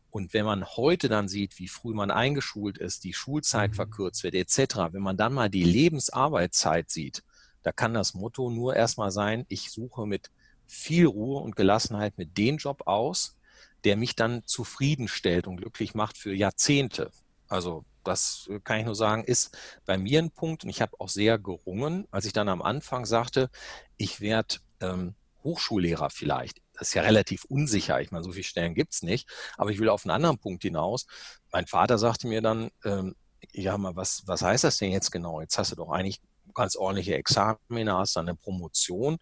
[0.09, 3.75] Und wenn man heute dann sieht, wie früh man eingeschult ist, die Schulzeit mhm.
[3.75, 7.23] verkürzt wird, etc., wenn man dann mal die Lebensarbeitszeit sieht,
[7.61, 10.31] da kann das Motto nur erstmal sein, ich suche mit
[10.65, 13.37] viel Ruhe und Gelassenheit mit den Job aus,
[13.83, 17.11] der mich dann zufriedenstellt und glücklich macht für Jahrzehnte.
[17.47, 21.09] Also das kann ich nur sagen, ist bei mir ein Punkt und ich habe auch
[21.09, 23.49] sehr gerungen, als ich dann am Anfang sagte,
[23.97, 28.01] ich werde ähm, Hochschullehrer vielleicht das ist ja relativ unsicher.
[28.01, 29.27] Ich meine, so viele Stellen gibt es nicht.
[29.57, 31.07] Aber ich will auf einen anderen Punkt hinaus.
[31.51, 33.15] Mein Vater sagte mir dann, ähm,
[33.53, 35.41] ja, mal, was, was heißt das denn jetzt genau?
[35.41, 36.21] Jetzt hast du doch eigentlich
[36.53, 39.17] ganz ordentliche Examina, hast dann eine Promotion.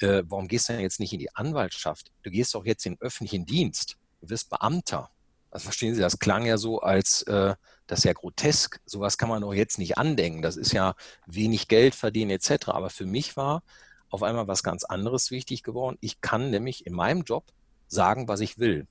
[0.00, 2.10] Äh, warum gehst du denn jetzt nicht in die Anwaltschaft?
[2.22, 3.96] Du gehst doch jetzt in den öffentlichen Dienst.
[4.20, 5.10] Du wirst Beamter.
[5.50, 7.54] Also verstehen Sie, das klang ja so als, äh,
[7.88, 8.80] das ist ja grotesk.
[8.86, 10.42] Sowas kann man doch jetzt nicht andenken.
[10.42, 10.94] Das ist ja
[11.26, 12.68] wenig Geld verdienen etc.
[12.68, 13.62] Aber für mich war
[14.10, 15.98] auf einmal was ganz anderes wichtig geworden.
[16.00, 17.44] Ich kann nämlich in meinem Job
[17.88, 18.86] sagen, was ich will.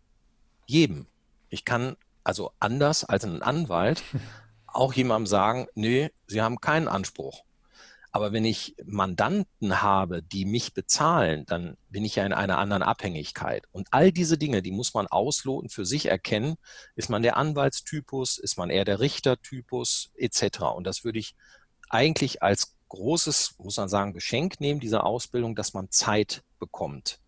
[0.65, 1.05] Jedem.
[1.49, 4.03] Ich kann also anders als ein Anwalt
[4.67, 7.43] auch jemandem sagen, nee, Sie haben keinen Anspruch.
[8.17, 12.81] Aber wenn ich Mandanten habe, die mich bezahlen, dann bin ich ja in einer anderen
[12.81, 13.67] Abhängigkeit.
[13.71, 16.55] Und all diese Dinge, die muss man ausloten, für sich erkennen.
[16.95, 20.61] Ist man der Anwaltstypus, ist man eher der Richtertypus etc.
[20.75, 21.35] Und das würde ich
[21.89, 27.19] eigentlich als großes, muss man sagen, Geschenk nehmen, dieser Ausbildung, dass man Zeit bekommt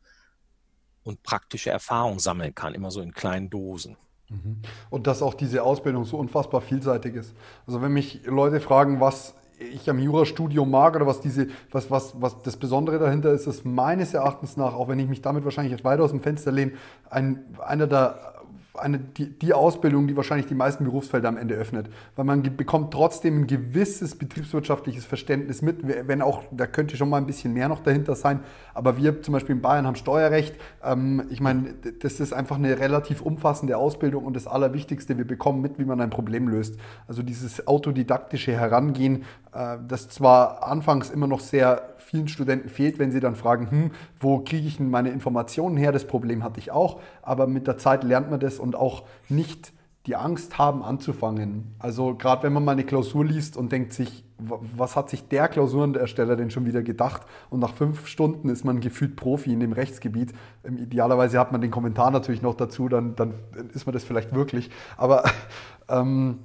[1.03, 3.95] und praktische Erfahrung sammeln kann, immer so in kleinen Dosen.
[4.29, 4.63] Mhm.
[4.89, 7.35] Und dass auch diese Ausbildung so unfassbar vielseitig ist.
[7.67, 12.13] Also wenn mich Leute fragen, was ich am Jurastudium mag oder was diese, was, was,
[12.21, 15.83] was das Besondere dahinter ist, ist meines Erachtens nach, auch wenn ich mich damit wahrscheinlich
[15.83, 16.73] weiter aus dem Fenster lehne,
[17.09, 18.38] ein, einer der
[18.79, 21.89] eine, die, die, Ausbildung, die wahrscheinlich die meisten Berufsfelder am Ende öffnet.
[22.15, 27.17] Weil man bekommt trotzdem ein gewisses betriebswirtschaftliches Verständnis mit, wenn auch, da könnte schon mal
[27.17, 28.41] ein bisschen mehr noch dahinter sein.
[28.73, 30.55] Aber wir zum Beispiel in Bayern haben Steuerrecht.
[30.83, 35.61] Ähm, ich meine, das ist einfach eine relativ umfassende Ausbildung und das Allerwichtigste, wir bekommen
[35.61, 36.75] mit, wie man ein Problem löst.
[37.07, 43.11] Also dieses autodidaktische Herangehen, äh, das zwar anfangs immer noch sehr vielen Studenten fehlt, wenn
[43.11, 45.91] sie dann fragen, hm, wo kriege ich denn meine Informationen her?
[45.91, 49.73] Das Problem hatte ich auch, aber mit der Zeit lernt man das und auch nicht
[50.05, 51.75] die Angst haben anzufangen.
[51.77, 55.49] Also gerade wenn man mal eine Klausur liest und denkt sich, was hat sich der
[55.49, 57.23] Klausurenersteller denn schon wieder gedacht?
[57.51, 60.33] Und nach fünf Stunden ist man gefühlt Profi in dem Rechtsgebiet.
[60.63, 63.33] Idealerweise hat man den Kommentar natürlich noch dazu, dann, dann
[63.73, 64.71] ist man das vielleicht wirklich.
[64.97, 65.25] Aber
[65.89, 66.39] ähm,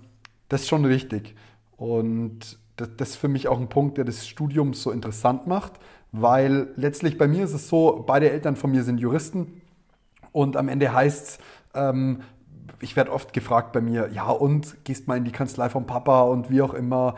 [0.49, 1.35] das ist schon richtig.
[1.77, 5.73] Und das, das ist für mich auch ein Punkt, der das Studium so interessant macht,
[6.13, 9.61] weil letztlich bei mir ist es so, beide Eltern von mir sind Juristen
[10.33, 11.39] und am Ende heißt es,
[11.75, 12.21] ähm,
[12.81, 16.23] ich werde oft gefragt bei mir, ja und, gehst mal in die Kanzlei vom Papa
[16.23, 17.17] und wie auch immer.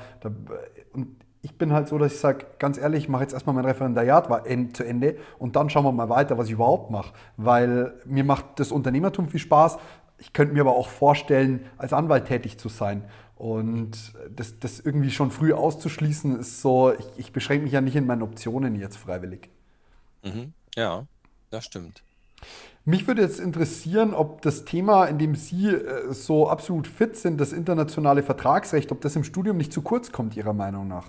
[0.93, 1.09] und
[1.43, 4.29] ich bin halt so, dass ich sage, ganz ehrlich, ich mache jetzt erstmal mein Referendariat
[4.73, 7.13] zu Ende und dann schauen wir mal weiter, was ich überhaupt mache.
[7.37, 9.79] Weil mir macht das Unternehmertum viel Spaß.
[10.19, 13.05] Ich könnte mir aber auch vorstellen, als Anwalt tätig zu sein.
[13.37, 17.95] Und das, das irgendwie schon früh auszuschließen, ist so, ich, ich beschränke mich ja nicht
[17.95, 19.51] in meinen Optionen jetzt freiwillig.
[20.25, 20.55] Mhm.
[20.75, 21.07] Ja,
[21.51, 22.03] das stimmt.
[22.85, 27.39] Mich würde jetzt interessieren, ob das Thema, in dem Sie äh, so absolut fit sind,
[27.39, 31.07] das internationale Vertragsrecht, ob das im Studium nicht zu kurz kommt, Ihrer Meinung nach.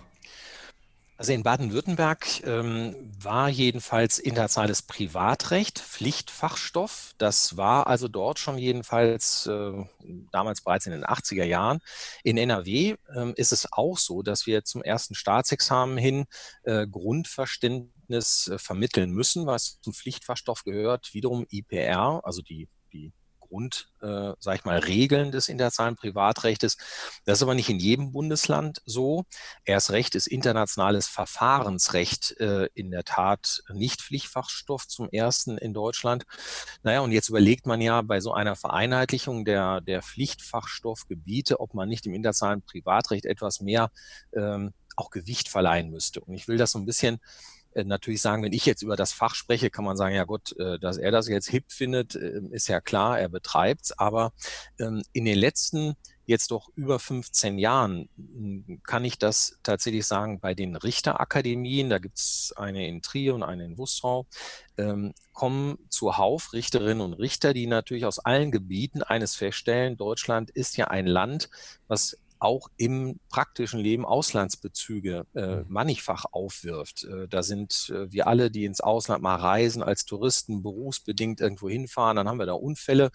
[1.17, 7.15] Also in Baden-Württemberg ähm, war jedenfalls internationales Privatrecht Pflichtfachstoff.
[7.17, 9.83] Das war also dort schon jedenfalls äh,
[10.31, 11.79] damals bereits in den 80er Jahren.
[12.23, 16.25] In NRW äh, ist es auch so, dass wir zum ersten Staatsexamen hin
[16.63, 21.15] äh, Grundverständnis äh, vermitteln müssen, was zum Pflichtfachstoff gehört.
[21.15, 23.11] Wiederum IPR, also die, die
[23.47, 26.77] Grund, äh, sag ich mal, Regeln des internationalen Privatrechtes.
[27.25, 29.25] Das ist aber nicht in jedem Bundesland so.
[29.65, 36.25] Erst recht ist internationales Verfahrensrecht äh, in der Tat nicht Pflichtfachstoff zum ersten in Deutschland.
[36.83, 41.89] Naja, und jetzt überlegt man ja bei so einer Vereinheitlichung der, der Pflichtfachstoffgebiete, ob man
[41.89, 43.91] nicht im internationalen Privatrecht etwas mehr
[44.33, 46.21] ähm, auch Gewicht verleihen müsste.
[46.21, 47.19] Und ich will das so ein bisschen
[47.83, 50.79] natürlich sagen, wenn ich jetzt über das Fach spreche, kann man sagen, ja Gott, äh,
[50.79, 53.91] dass er das jetzt hip findet, äh, ist ja klar, er betreibt's.
[53.97, 54.33] Aber
[54.79, 55.95] ähm, in den letzten
[56.27, 61.99] jetzt doch über 15 Jahren hm, kann ich das tatsächlich sagen, bei den Richterakademien, da
[61.99, 64.27] gibt's eine in Trier und eine in Wustrau,
[64.77, 70.77] ähm, kommen zuhauf Richterinnen und Richter, die natürlich aus allen Gebieten eines feststellen, Deutschland ist
[70.77, 71.49] ja ein Land,
[71.87, 75.65] was auch im praktischen Leben Auslandsbezüge äh, mhm.
[75.67, 77.03] mannigfach aufwirft.
[77.03, 81.69] Äh, da sind äh, wir alle, die ins Ausland mal reisen, als Touristen berufsbedingt irgendwo
[81.69, 83.11] hinfahren, dann haben wir da Unfälle.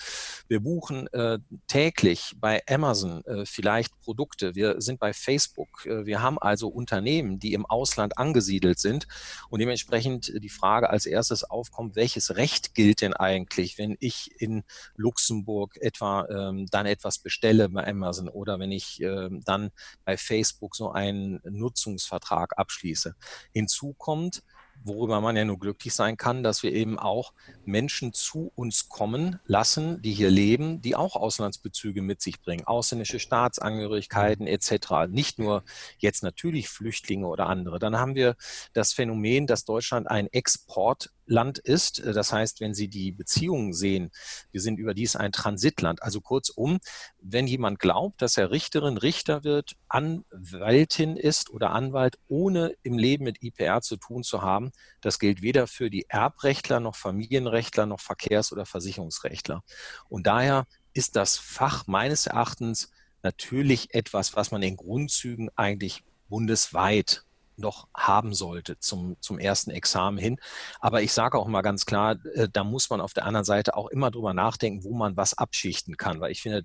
[0.48, 4.54] Wir buchen äh, täglich bei Amazon äh, vielleicht Produkte.
[4.54, 5.86] Wir sind bei Facebook.
[5.86, 9.06] Äh, wir haben also Unternehmen, die im Ausland angesiedelt sind
[9.50, 14.64] und dementsprechend die Frage als erstes aufkommt, welches Recht gilt denn eigentlich, wenn ich in
[14.96, 19.70] Luxemburg etwa ähm, dann etwas bestelle bei Amazon oder wenn ich äh, ähm, dann
[20.04, 23.14] bei Facebook so einen Nutzungsvertrag abschließe.
[23.52, 24.42] Hinzu kommt,
[24.84, 27.32] worüber man ja nur glücklich sein kann, dass wir eben auch
[27.64, 33.20] Menschen zu uns kommen lassen, die hier leben, die auch Auslandsbezüge mit sich bringen, ausländische
[33.20, 35.08] Staatsangehörigkeiten etc.
[35.08, 35.62] Nicht nur
[35.98, 37.78] jetzt natürlich Flüchtlinge oder andere.
[37.78, 38.34] Dann haben wir
[38.72, 42.04] das Phänomen, dass Deutschland ein Export Land ist.
[42.04, 44.10] Das heißt, wenn Sie die Beziehungen sehen,
[44.50, 46.02] wir sind überdies ein Transitland.
[46.02, 46.80] Also kurzum,
[47.20, 53.24] wenn jemand glaubt, dass er Richterin, Richter wird, Anwältin ist oder Anwalt, ohne im Leben
[53.24, 58.00] mit IPR zu tun zu haben, das gilt weder für die Erbrechtler noch Familienrechtler noch
[58.00, 59.62] Verkehrs- oder Versicherungsrechtler.
[60.08, 62.90] Und daher ist das Fach meines Erachtens
[63.22, 67.24] natürlich etwas, was man in Grundzügen eigentlich bundesweit
[67.56, 70.38] noch haben sollte zum, zum ersten Examen hin.
[70.80, 73.76] Aber ich sage auch mal ganz klar, äh, da muss man auf der anderen Seite
[73.76, 76.64] auch immer drüber nachdenken, wo man was abschichten kann, weil ich finde,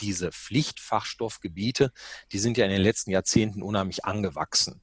[0.00, 1.92] diese Pflichtfachstoffgebiete,
[2.32, 4.82] die sind ja in den letzten Jahrzehnten unheimlich angewachsen.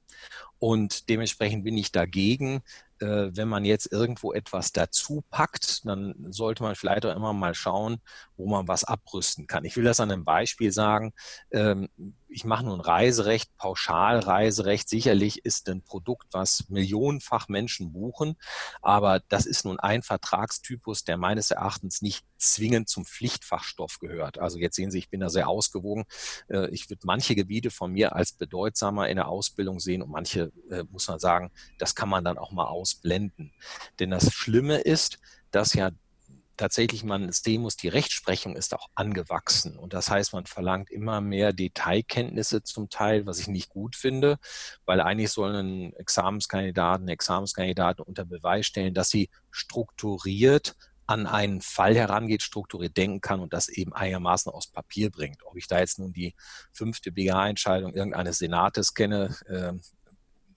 [0.62, 2.62] Und dementsprechend bin ich dagegen,
[3.00, 7.56] äh, wenn man jetzt irgendwo etwas dazu packt, dann sollte man vielleicht auch immer mal
[7.56, 8.00] schauen,
[8.38, 9.66] wo man was abrüsten kann.
[9.66, 11.14] Ich will das an einem Beispiel sagen.
[11.50, 11.90] Ähm,
[12.28, 14.88] ich mache nun Reiserecht, Pauschalreiserecht.
[14.88, 18.36] Sicherlich ist ein Produkt, was millionenfach Menschen buchen,
[18.82, 24.40] aber das ist nun ein Vertragstypus, der meines Erachtens nicht zwingend zum Pflichtfachstoff gehört.
[24.40, 26.06] Also jetzt sehen Sie, ich bin da sehr ausgewogen.
[26.50, 30.51] Äh, ich würde manche Gebiete von mir als bedeutsamer in der Ausbildung sehen und manche
[30.70, 33.54] äh, muss man sagen, das kann man dann auch mal ausblenden.
[34.00, 35.20] Denn das Schlimme ist,
[35.52, 35.92] dass ja
[36.62, 39.78] tatsächlich man sehen muss, die Rechtsprechung ist auch angewachsen.
[39.78, 44.38] Und das heißt, man verlangt immer mehr Detailkenntnisse zum Teil, was ich nicht gut finde,
[44.86, 50.76] weil eigentlich sollen Examenskandidaten, Examenskandidaten unter Beweis stellen, dass sie strukturiert
[51.08, 55.44] an einen Fall herangeht, strukturiert denken kann und das eben einigermaßen aus Papier bringt.
[55.44, 56.36] Ob ich da jetzt nun die
[56.72, 59.74] fünfte BGA-Entscheidung irgendeines Senates kenne, äh,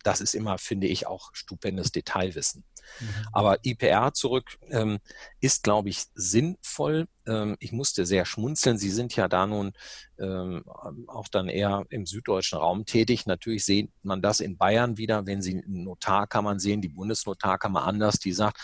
[0.05, 2.65] das ist immer, finde ich, auch stupendes Detailwissen.
[3.01, 3.07] Mhm.
[3.33, 4.99] Aber IPR zurück ähm,
[5.41, 7.09] ist, glaube ich, sinnvoll.
[7.27, 8.79] Ähm, ich musste sehr schmunzeln.
[8.79, 9.73] Sie sind ja da nun
[10.19, 10.65] ähm,
[11.09, 13.27] auch dann eher im süddeutschen Raum tätig.
[13.27, 15.27] Natürlich sieht man das in Bayern wieder.
[15.27, 18.61] Wenn Sie einen Notarkammer sehen, die Bundesnotarkammer anders, die sagt,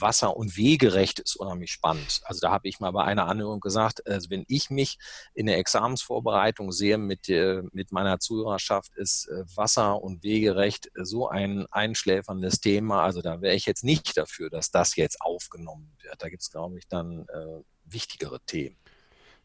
[0.00, 2.20] Wasser- und Wegerecht ist unheimlich spannend.
[2.24, 4.98] Also da habe ich mal bei einer Anhörung gesagt, also wenn ich mich
[5.34, 11.28] in der Examensvorbereitung sehe mit, äh, mit meiner Zuhörerschaft, ist äh, Wasser- und Wegerecht so
[11.28, 13.02] ein einschläferndes Thema.
[13.02, 16.22] Also da wäre ich jetzt nicht dafür, dass das jetzt aufgenommen wird.
[16.22, 18.76] Da gibt es, glaube ich, dann äh, wichtigere Themen.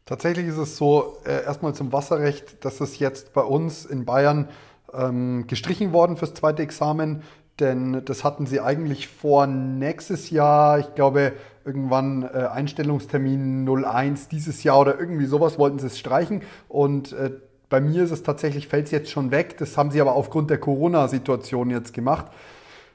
[0.04, 4.48] Tatsächlich ist es so, äh, erstmal zum Wasserrecht, dass es jetzt bei uns in Bayern
[4.92, 7.22] ähm, gestrichen worden fürs zweite Examen
[7.60, 11.32] denn das hatten sie eigentlich vor nächstes Jahr, ich glaube
[11.64, 17.30] irgendwann äh, Einstellungstermin 01 dieses Jahr oder irgendwie sowas wollten sie es streichen und äh,
[17.70, 19.56] bei mir ist es tatsächlich, fällt es jetzt schon weg.
[19.58, 22.26] Das haben sie aber aufgrund der Corona-Situation jetzt gemacht.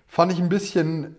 [0.05, 1.15] Fand ich ein bisschen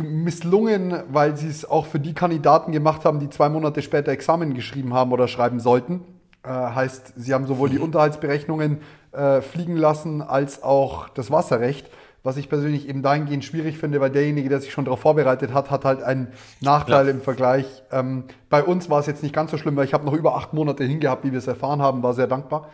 [0.00, 4.54] misslungen, weil sie es auch für die Kandidaten gemacht haben, die zwei Monate später Examen
[4.54, 6.02] geschrieben haben oder schreiben sollten.
[6.44, 7.84] Äh, heißt, sie haben sowohl die mhm.
[7.84, 11.90] Unterhaltsberechnungen äh, fliegen lassen als auch das Wasserrecht
[12.22, 15.70] was ich persönlich eben dahingehend schwierig finde, weil derjenige, der sich schon darauf vorbereitet hat,
[15.70, 16.28] hat halt einen
[16.60, 17.12] Nachteil ja.
[17.12, 17.66] im Vergleich.
[17.90, 20.36] Ähm, bei uns war es jetzt nicht ganz so schlimm, weil ich habe noch über
[20.36, 22.68] acht Monate hingehabt, wie wir es erfahren haben, war sehr dankbar.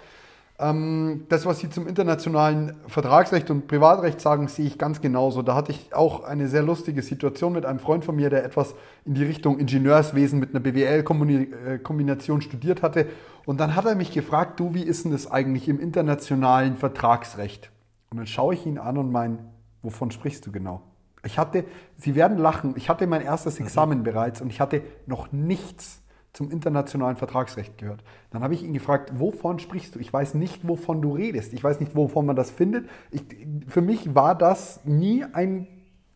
[0.60, 5.42] Ähm, das, was Sie zum internationalen Vertragsrecht und Privatrecht sagen, sehe ich ganz genauso.
[5.42, 8.74] Da hatte ich auch eine sehr lustige Situation mit einem Freund von mir, der etwas
[9.04, 13.06] in die Richtung Ingenieurswesen mit einer BWL-Kombination studiert hatte.
[13.46, 17.70] Und dann hat er mich gefragt, du, wie ist denn das eigentlich im internationalen Vertragsrecht?
[18.10, 19.38] Und dann schaue ich ihn an und meine,
[19.82, 20.82] wovon sprichst du genau?
[21.24, 21.64] Ich hatte,
[21.96, 23.66] Sie werden lachen, ich hatte mein erstes mhm.
[23.66, 24.04] Examen mhm.
[24.04, 28.04] bereits und ich hatte noch nichts zum internationalen Vertragsrecht gehört.
[28.30, 29.98] Dann habe ich ihn gefragt, wovon sprichst du?
[29.98, 31.52] Ich weiß nicht, wovon du redest.
[31.52, 32.88] Ich weiß nicht, wovon man das findet.
[33.10, 33.22] Ich,
[33.66, 35.66] für mich war das nie ein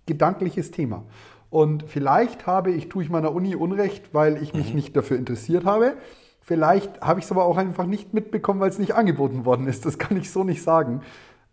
[0.07, 1.05] gedankliches Thema.
[1.51, 4.77] Und vielleicht habe ich, tue ich meiner Uni Unrecht, weil ich mich mhm.
[4.77, 5.97] nicht dafür interessiert habe.
[6.41, 9.87] Vielleicht habe ich es aber auch einfach nicht mitbekommen, weil es nicht angeboten worden ist.
[9.87, 11.03] Das kann ich so nicht sagen.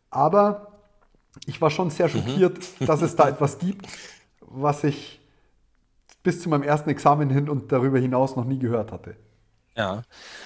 [0.09, 0.79] Aber
[1.45, 2.11] ich war schon sehr mhm.
[2.11, 2.85] schockiert, mhm.
[2.85, 3.87] dass es da etwas gibt,
[4.41, 5.19] was ich
[6.23, 9.15] bis zu meinem ersten Examen hin und darüber hinaus noch nie gehört hatte.
[9.79, 10.03] Ja,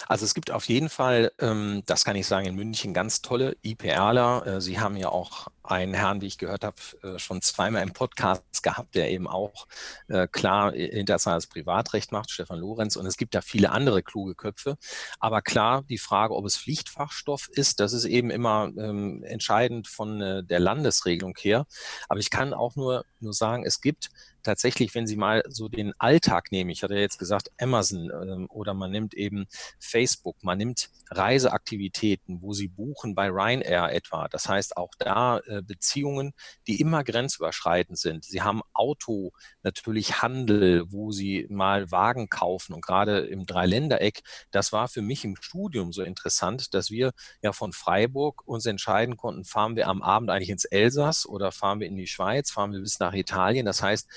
[0.07, 3.57] also es gibt auf jeden Fall, ähm, das kann ich sagen, in München ganz tolle
[3.63, 4.45] IPRler.
[4.45, 7.93] Äh, Sie haben ja auch einen Herrn, wie ich gehört habe, äh, schon zweimal im
[7.93, 9.65] Podcast gehabt, der eben auch
[10.07, 12.95] äh, klar internationales Privatrecht macht, Stefan Lorenz.
[12.95, 14.77] Und es gibt da viele andere kluge Köpfe.
[15.19, 20.21] Aber klar, die Frage, ob es Pflichtfachstoff ist, das ist eben immer ähm, entscheidend von
[20.21, 21.65] äh, der Landesregelung her.
[22.07, 24.11] Aber ich kann auch nur, nur sagen, es gibt
[24.43, 28.47] tatsächlich, wenn Sie mal so den Alltag nehmen, ich hatte ja jetzt gesagt Amazon ähm,
[28.49, 29.45] oder man nimmt eben
[29.79, 34.27] Facebook, man nimmt Reiseaktivitäten, wo Sie buchen bei Ryanair etwa.
[34.27, 36.33] Das heißt auch da äh, Beziehungen,
[36.67, 38.25] die immer grenzüberschreitend sind.
[38.25, 39.31] Sie haben Auto,
[39.63, 45.23] natürlich Handel, wo Sie mal Wagen kaufen und gerade im Dreiländereck, das war für mich
[45.23, 50.01] im Studium so interessant, dass wir ja von Freiburg uns entscheiden konnten, fahren wir am
[50.01, 53.65] Abend eigentlich ins Elsass oder fahren wir in die Schweiz, fahren wir bis nach Italien.
[53.65, 54.07] Das heißt,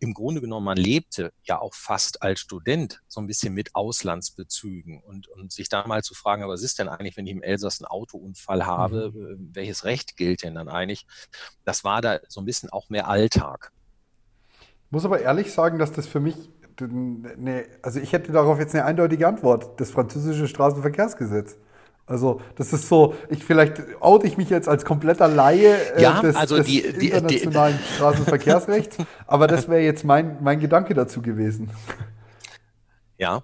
[0.00, 5.02] im Grunde genommen, man lebte ja auch fast als Student so ein bisschen mit Auslandsbezügen
[5.02, 7.80] und, und sich da mal zu fragen, was ist denn eigentlich, wenn ich im Elsass
[7.80, 9.22] einen Autounfall habe, mhm.
[9.22, 11.06] Äh, welches Recht gilt denn dann eigentlich?
[11.64, 13.72] Das war da so ein bisschen auch mehr Alltag.
[14.86, 16.36] Ich muss aber ehrlich sagen, dass das für mich,
[16.80, 21.56] ne, also ich hätte darauf jetzt eine eindeutige Antwort, das französische Straßenverkehrsgesetz.
[22.06, 26.20] Also das ist so, ich vielleicht oute ich mich jetzt als kompletter Laie äh, ja,
[26.20, 31.22] des, also die, des internationalen die, Straßenverkehrsrechts, aber das wäre jetzt mein, mein Gedanke dazu
[31.22, 31.70] gewesen.
[33.18, 33.40] Ja,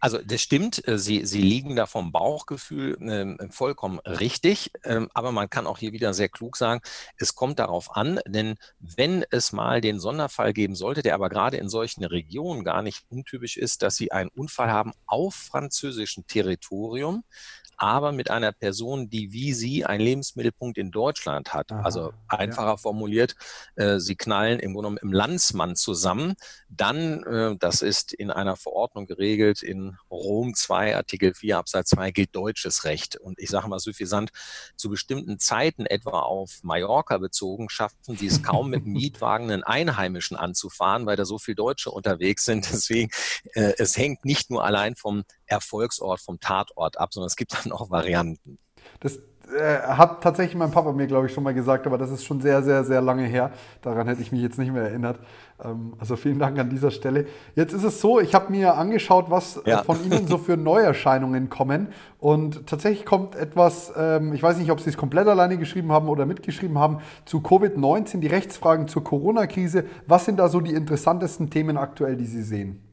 [0.00, 5.30] also das stimmt, äh, Sie, Sie liegen da vom Bauchgefühl äh, vollkommen richtig, äh, aber
[5.30, 6.80] man kann auch hier wieder sehr klug sagen,
[7.18, 11.58] es kommt darauf an, denn wenn es mal den Sonderfall geben sollte, der aber gerade
[11.58, 17.22] in solchen Regionen gar nicht untypisch ist, dass Sie einen Unfall haben auf französischem Territorium,
[17.80, 21.72] aber mit einer Person, die wie Sie einen Lebensmittelpunkt in Deutschland hat.
[21.72, 22.76] Aha, also einfacher ja.
[22.76, 23.36] formuliert,
[23.76, 26.34] äh, Sie knallen im Grunde genommen im Landsmann zusammen.
[26.68, 32.10] Dann, äh, das ist in einer Verordnung geregelt, in Rom 2, Artikel 4 Absatz 2
[32.10, 33.16] gilt deutsches Recht.
[33.16, 34.30] Und ich sage mal suffisant,
[34.76, 40.36] zu bestimmten Zeiten, etwa auf Mallorca bezogen, schaffen Sie es kaum mit Mietwagen einen Einheimischen
[40.36, 42.68] anzufahren, weil da so viele Deutsche unterwegs sind.
[42.70, 43.10] Deswegen,
[43.54, 47.72] äh, es hängt nicht nur allein vom Erfolgsort, vom Tatort ab, sondern es gibt dann
[47.72, 48.58] auch Varianten.
[49.00, 49.20] Das
[49.56, 52.40] äh, hat tatsächlich mein Papa mir, glaube ich, schon mal gesagt, aber das ist schon
[52.40, 53.50] sehr, sehr, sehr lange her.
[53.82, 55.18] Daran hätte ich mich jetzt nicht mehr erinnert.
[55.62, 57.26] Ähm, also vielen Dank an dieser Stelle.
[57.56, 59.82] Jetzt ist es so, ich habe mir angeschaut, was äh, ja.
[59.82, 61.88] von Ihnen so für Neuerscheinungen kommen.
[62.18, 66.08] Und tatsächlich kommt etwas, ähm, ich weiß nicht, ob Sie es komplett alleine geschrieben haben
[66.08, 69.84] oder mitgeschrieben haben, zu Covid-19, die Rechtsfragen zur Corona-Krise.
[70.06, 72.89] Was sind da so die interessantesten Themen aktuell, die Sie sehen?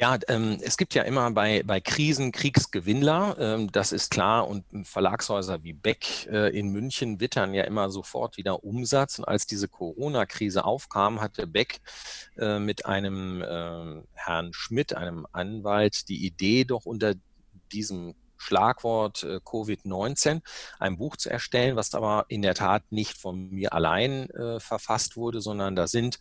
[0.00, 4.48] Ja, ähm, es gibt ja immer bei, bei Krisen Kriegsgewinnler, ähm, das ist klar.
[4.48, 9.18] Und Verlagshäuser wie Beck äh, in München wittern ja immer sofort wieder Umsatz.
[9.18, 11.80] Und als diese Corona-Krise aufkam, hatte Beck
[12.38, 17.12] äh, mit einem äh, Herrn Schmidt, einem Anwalt, die Idee, doch unter
[17.70, 20.40] diesem Schlagwort äh, Covid-19
[20.78, 25.16] ein Buch zu erstellen, was aber in der Tat nicht von mir allein äh, verfasst
[25.16, 26.18] wurde, sondern da sind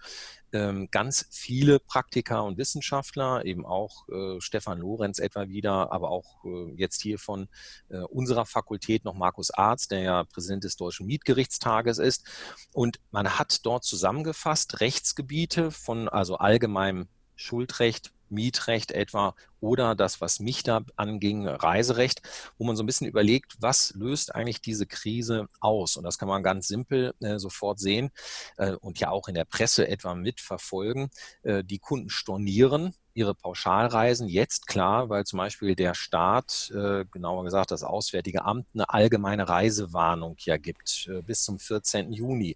[0.53, 6.43] ähm, ganz viele Praktiker und Wissenschaftler, eben auch äh, Stefan Lorenz etwa wieder, aber auch
[6.45, 7.47] äh, jetzt hier von
[7.89, 12.25] äh, unserer Fakultät noch Markus Arzt, der ja Präsident des Deutschen Mietgerichtstages ist.
[12.73, 20.39] Und man hat dort zusammengefasst Rechtsgebiete von also allgemeinem Schuldrecht, Mietrecht etwa oder das, was
[20.39, 22.21] mich da anging, Reiserecht,
[22.57, 25.97] wo man so ein bisschen überlegt, was löst eigentlich diese Krise aus?
[25.97, 28.11] Und das kann man ganz simpel äh, sofort sehen
[28.57, 31.09] äh, und ja auch in der Presse etwa mitverfolgen.
[31.43, 37.43] Äh, die Kunden stornieren ihre Pauschalreisen jetzt klar, weil zum Beispiel der Staat, äh, genauer
[37.43, 42.13] gesagt das Auswärtige Amt, eine allgemeine Reisewarnung ja gibt äh, bis zum 14.
[42.13, 42.55] Juni.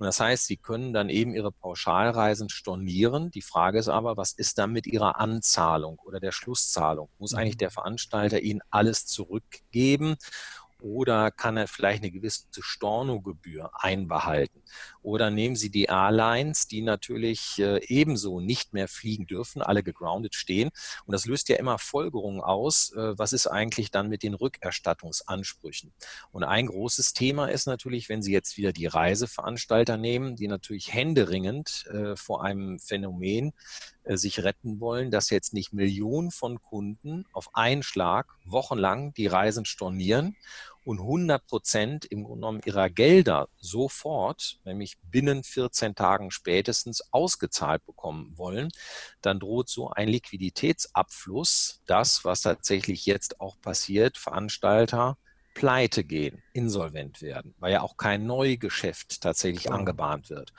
[0.00, 3.30] Und das heißt, Sie können dann eben Ihre Pauschalreisen stornieren.
[3.32, 7.10] Die Frage ist aber, was ist dann mit Ihrer Anzahlung oder der Schlusszahlung?
[7.18, 7.58] Muss eigentlich mhm.
[7.58, 10.16] der Veranstalter Ihnen alles zurückgeben?
[10.80, 14.62] Oder kann er vielleicht eine gewisse Stornogebühr einbehalten?
[15.02, 20.34] Oder nehmen Sie die Airlines, die natürlich äh, ebenso nicht mehr fliegen dürfen, alle gegroundet
[20.34, 20.70] stehen.
[21.06, 22.92] Und das löst ja immer Folgerungen aus.
[22.92, 25.92] Äh, was ist eigentlich dann mit den Rückerstattungsansprüchen?
[26.32, 30.92] Und ein großes Thema ist natürlich, wenn Sie jetzt wieder die Reiseveranstalter nehmen, die natürlich
[30.92, 33.52] händeringend äh, vor einem Phänomen
[34.06, 39.66] sich retten wollen, dass jetzt nicht Millionen von Kunden auf einen Schlag wochenlang die Reisen
[39.66, 40.36] stornieren
[40.84, 47.84] und 100 Prozent im Grunde genommen ihrer Gelder sofort, nämlich binnen 14 Tagen spätestens ausgezahlt
[47.86, 48.70] bekommen wollen,
[49.20, 55.18] dann droht so ein Liquiditätsabfluss, das, was tatsächlich jetzt auch passiert, Veranstalter
[55.60, 59.72] pleite gehen, insolvent werden, weil ja auch kein Neugeschäft tatsächlich ja.
[59.72, 60.54] angebahnt wird.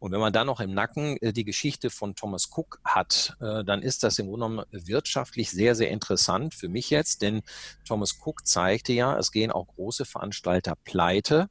[0.00, 3.62] Und wenn man dann noch im Nacken äh, die Geschichte von Thomas Cook hat, äh,
[3.62, 7.42] dann ist das im Grunde genommen wirtschaftlich sehr, sehr interessant für mich jetzt, denn
[7.86, 11.50] Thomas Cook zeigte ja, es gehen auch große Veranstalter pleite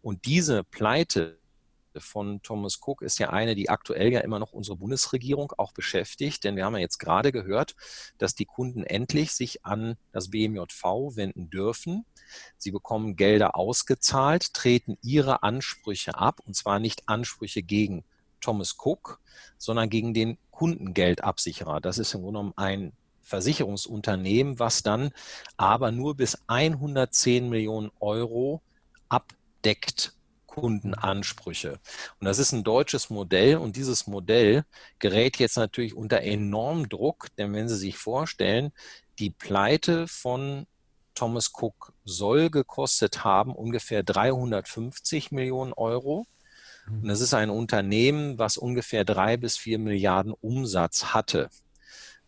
[0.00, 1.40] und diese Pleite
[2.00, 6.44] von Thomas Cook ist ja eine, die aktuell ja immer noch unsere Bundesregierung auch beschäftigt,
[6.44, 7.74] denn wir haben ja jetzt gerade gehört,
[8.18, 12.04] dass die Kunden endlich sich an das BMJV wenden dürfen
[12.58, 18.04] Sie bekommen Gelder ausgezahlt, treten ihre Ansprüche ab, und zwar nicht Ansprüche gegen
[18.40, 19.20] Thomas Cook,
[19.58, 21.80] sondern gegen den Kundengeldabsicherer.
[21.80, 22.92] Das ist im Grunde genommen ein
[23.22, 25.10] Versicherungsunternehmen, was dann
[25.56, 28.62] aber nur bis 110 Millionen Euro
[29.08, 30.15] abdeckt.
[30.56, 31.78] Kundenansprüche.
[32.18, 34.64] Und das ist ein deutsches Modell und dieses Modell
[34.98, 38.72] gerät jetzt natürlich unter enormem Druck, denn wenn Sie sich vorstellen,
[39.18, 40.66] die Pleite von
[41.14, 46.26] Thomas Cook soll gekostet haben ungefähr 350 Millionen Euro.
[46.88, 47.02] Mhm.
[47.02, 51.48] Und es ist ein Unternehmen, was ungefähr drei bis vier Milliarden Umsatz hatte.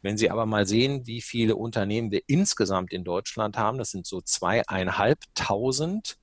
[0.00, 4.06] Wenn Sie aber mal sehen, wie viele Unternehmen wir insgesamt in Deutschland haben, das sind
[4.06, 6.18] so zweieinhalbtausend,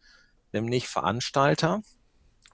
[0.53, 1.81] nämlich Veranstalter.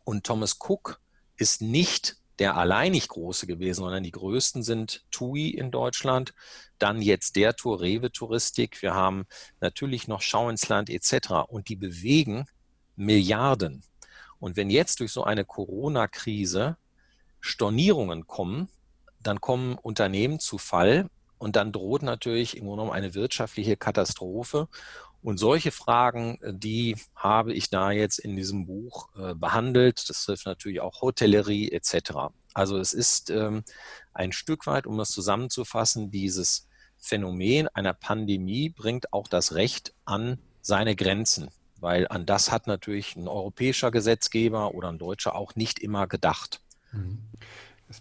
[0.04, 1.00] Und Thomas Cook
[1.38, 6.34] ist nicht der alleinig große gewesen, sondern die größten sind TUI in Deutschland,
[6.80, 9.26] dann jetzt der Tour Rewe Touristik, wir haben
[9.60, 11.46] natürlich noch Schau ins Land etc.
[11.48, 12.46] Und die bewegen
[12.96, 13.84] Milliarden.
[14.40, 16.78] Und wenn jetzt durch so eine Corona-Krise
[17.40, 18.70] Stornierungen kommen,
[19.22, 24.68] dann kommen Unternehmen zu Fall und dann droht natürlich im Grunde genommen eine wirtschaftliche Katastrophe.
[25.24, 30.10] Und solche Fragen, die habe ich da jetzt in diesem Buch äh, behandelt.
[30.10, 32.34] Das trifft natürlich auch Hotellerie etc.
[32.54, 33.64] Also es ist ähm,
[34.14, 36.68] ein Stück weit, um das zusammenzufassen, dieses
[36.98, 41.50] Phänomen einer Pandemie bringt auch das Recht an seine Grenzen,
[41.80, 46.62] weil an das hat natürlich ein europäischer Gesetzgeber oder ein deutscher auch nicht immer gedacht.
[46.92, 47.20] Mhm.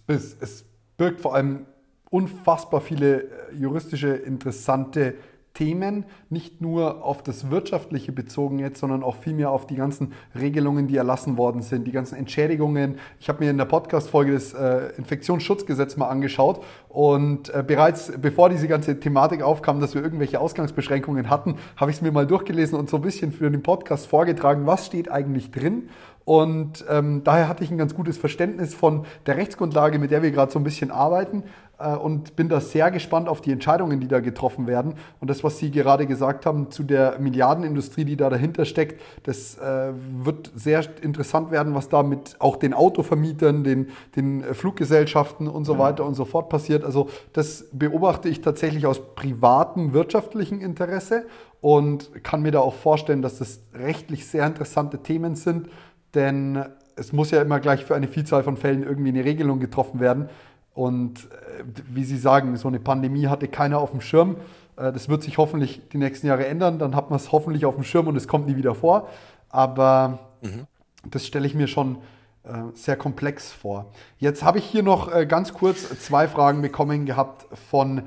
[0.07, 0.65] Es, es
[0.97, 1.67] birgt vor allem
[2.11, 5.17] unfassbar viele äh, juristische interessante
[5.55, 10.87] Themen, nicht nur auf das Wirtschaftliche bezogen jetzt, sondern auch vielmehr auf die ganzen Regelungen,
[10.87, 12.99] die erlassen worden sind, die ganzen Entschädigungen.
[13.19, 18.49] Ich habe mir in der Podcast-Folge das äh, Infektionsschutzgesetz mal angeschaut und äh, bereits bevor
[18.49, 22.79] diese ganze Thematik aufkam, dass wir irgendwelche Ausgangsbeschränkungen hatten, habe ich es mir mal durchgelesen
[22.79, 25.89] und so ein bisschen für den Podcast vorgetragen, was steht eigentlich drin.
[26.25, 30.31] Und ähm, daher hatte ich ein ganz gutes Verständnis von der Rechtsgrundlage, mit der wir
[30.31, 31.43] gerade so ein bisschen arbeiten
[31.87, 34.95] und bin da sehr gespannt auf die Entscheidungen, die da getroffen werden.
[35.21, 39.57] Und das, was Sie gerade gesagt haben zu der Milliardenindustrie, die da dahinter steckt, das
[39.59, 45.65] äh, wird sehr interessant werden, was da mit auch den Autovermietern, den, den Fluggesellschaften und
[45.65, 46.85] so weiter und so fort passiert.
[46.85, 51.25] Also das beobachte ich tatsächlich aus privatem wirtschaftlichen Interesse
[51.61, 55.69] und kann mir da auch vorstellen, dass das rechtlich sehr interessante Themen sind,
[56.15, 56.65] denn
[56.97, 60.29] es muss ja immer gleich für eine Vielzahl von Fällen irgendwie eine Regelung getroffen werden.
[60.75, 64.37] Und äh, wie Sie sagen, so eine Pandemie hatte keiner auf dem Schirm.
[64.77, 66.79] Äh, das wird sich hoffentlich die nächsten Jahre ändern.
[66.79, 69.09] Dann hat man es hoffentlich auf dem Schirm und es kommt nie wieder vor.
[69.49, 70.67] Aber mhm.
[71.11, 71.99] das stelle ich mir schon
[72.45, 73.91] äh, sehr komplex vor.
[74.19, 78.03] Jetzt habe ich hier noch ganz kurz zwei Fragen bekommen gehabt von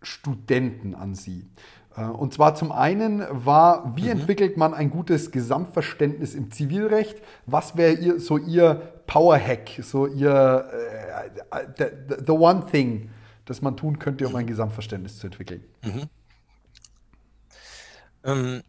[0.00, 1.46] Studenten an Sie.
[2.18, 4.20] Und zwar zum einen war, wie mhm.
[4.20, 7.22] entwickelt man ein gutes Gesamtverständnis im Zivilrecht?
[7.46, 10.70] Was wäre so Ihr Power-Hack, so Ihr
[11.78, 11.86] the,
[12.26, 13.10] the one thing,
[13.44, 15.64] das man tun könnte, um ein Gesamtverständnis zu entwickeln?
[15.82, 16.08] Mhm.
[18.24, 18.62] Ähm,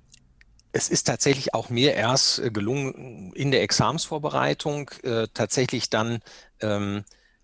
[0.71, 6.19] es ist tatsächlich auch mir erst äh, gelungen, in der Examsvorbereitung äh, tatsächlich dann
[6.61, 7.03] ähm,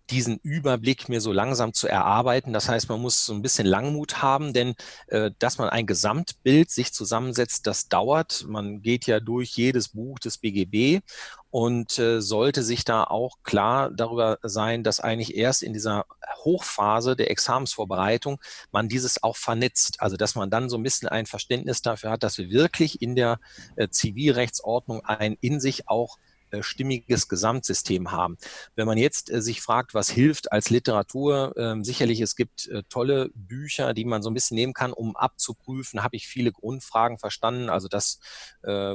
[0.10, 2.52] diesen Überblick mir so langsam zu erarbeiten.
[2.52, 4.76] Das heißt, man muss so ein bisschen Langmut haben, denn
[5.08, 8.46] äh, dass man ein Gesamtbild sich zusammensetzt, das dauert.
[8.48, 11.02] Man geht ja durch jedes Buch des BGB
[11.50, 16.06] und äh, sollte sich da auch klar darüber sein, dass eigentlich erst in dieser
[16.44, 18.42] Hochphase der Examensvorbereitung
[18.72, 20.02] man dieses auch vernetzt.
[20.02, 23.16] Also dass man dann so ein bisschen ein Verständnis dafür hat, dass wir wirklich in
[23.16, 23.40] der
[23.78, 26.18] äh, Zivilrechtsordnung ein in sich auch
[26.62, 28.38] stimmiges Gesamtsystem haben.
[28.76, 32.84] Wenn man jetzt äh, sich fragt, was hilft als Literatur, ähm, sicherlich es gibt äh,
[32.90, 37.18] tolle Bücher, die man so ein bisschen nehmen kann, um abzuprüfen, habe ich viele Grundfragen
[37.18, 37.70] verstanden.
[37.70, 38.20] Also das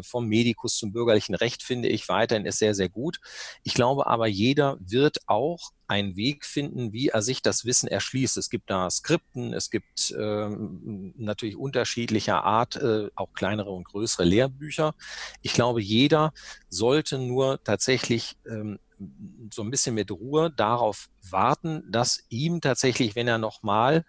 [0.02, 3.20] vom Medikus zum bürgerlichen Recht finde ich weiterhin ist sehr, sehr gut.
[3.62, 8.36] Ich glaube aber, jeder wird auch einen Weg finden, wie er sich das Wissen erschließt.
[8.36, 14.24] Es gibt da Skripten, es gibt ähm, natürlich unterschiedlicher Art, äh, auch kleinere und größere
[14.24, 14.94] Lehrbücher.
[15.40, 16.34] Ich glaube, jeder
[16.68, 18.78] sollte nur tatsächlich ähm,
[19.52, 24.04] so ein bisschen mit Ruhe darauf warten, dass ihm tatsächlich, wenn er nochmal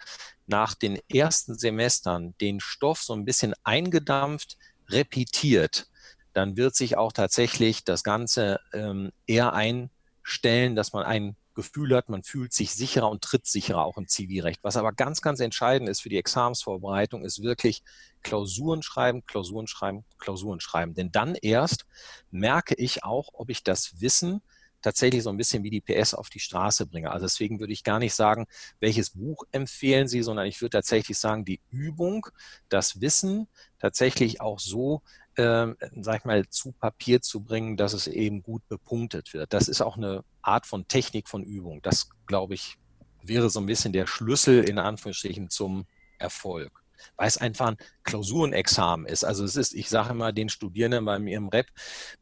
[0.48, 4.58] nach den ersten Semestern den Stoff so ein bisschen eingedampft,
[4.90, 5.88] repetiert,
[6.34, 12.08] dann wird sich auch tatsächlich das Ganze ähm, eher einstellen, dass man ein Gefühl hat,
[12.08, 14.60] man fühlt sich sicherer und tritt sicherer auch im Zivilrecht.
[14.64, 17.84] Was aber ganz, ganz entscheidend ist für die Examensvorbereitung, ist wirklich
[18.24, 20.94] Klausuren schreiben, Klausuren schreiben, Klausuren schreiben.
[20.94, 21.86] Denn dann erst
[22.32, 24.42] merke ich auch, ob ich das Wissen
[24.82, 27.12] tatsächlich so ein bisschen wie die PS auf die Straße bringe.
[27.12, 28.46] Also deswegen würde ich gar nicht sagen,
[28.80, 32.28] welches Buch empfehlen Sie, sondern ich würde tatsächlich sagen, die Übung,
[32.70, 33.48] das Wissen
[33.80, 35.02] tatsächlich auch so
[35.36, 35.68] äh,
[36.02, 39.54] sag ich mal, zu Papier zu bringen, dass es eben gut bepunktet wird.
[39.54, 41.82] Das ist auch eine Art von Technik von Übung.
[41.82, 42.78] Das, glaube ich,
[43.24, 45.86] wäre so ein bisschen der Schlüssel in Anführungsstrichen zum
[46.18, 46.79] Erfolg.
[47.16, 49.24] Weil es einfach ein Klausurenexamen ist.
[49.24, 51.68] Also es ist, ich sage immer den Studierenden bei mir im Rep,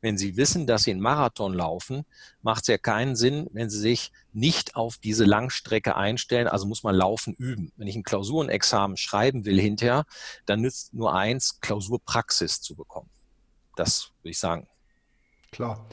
[0.01, 2.05] wenn sie wissen, dass sie einen Marathon laufen,
[2.41, 6.47] macht es ja keinen Sinn, wenn sie sich nicht auf diese Langstrecke einstellen.
[6.47, 7.71] Also muss man laufen üben.
[7.77, 10.05] Wenn ich ein Klausurenexamen schreiben will hinterher,
[10.45, 13.09] dann nützt nur eins, Klausurpraxis zu bekommen.
[13.75, 14.67] Das würde ich sagen.
[15.51, 15.87] Klar.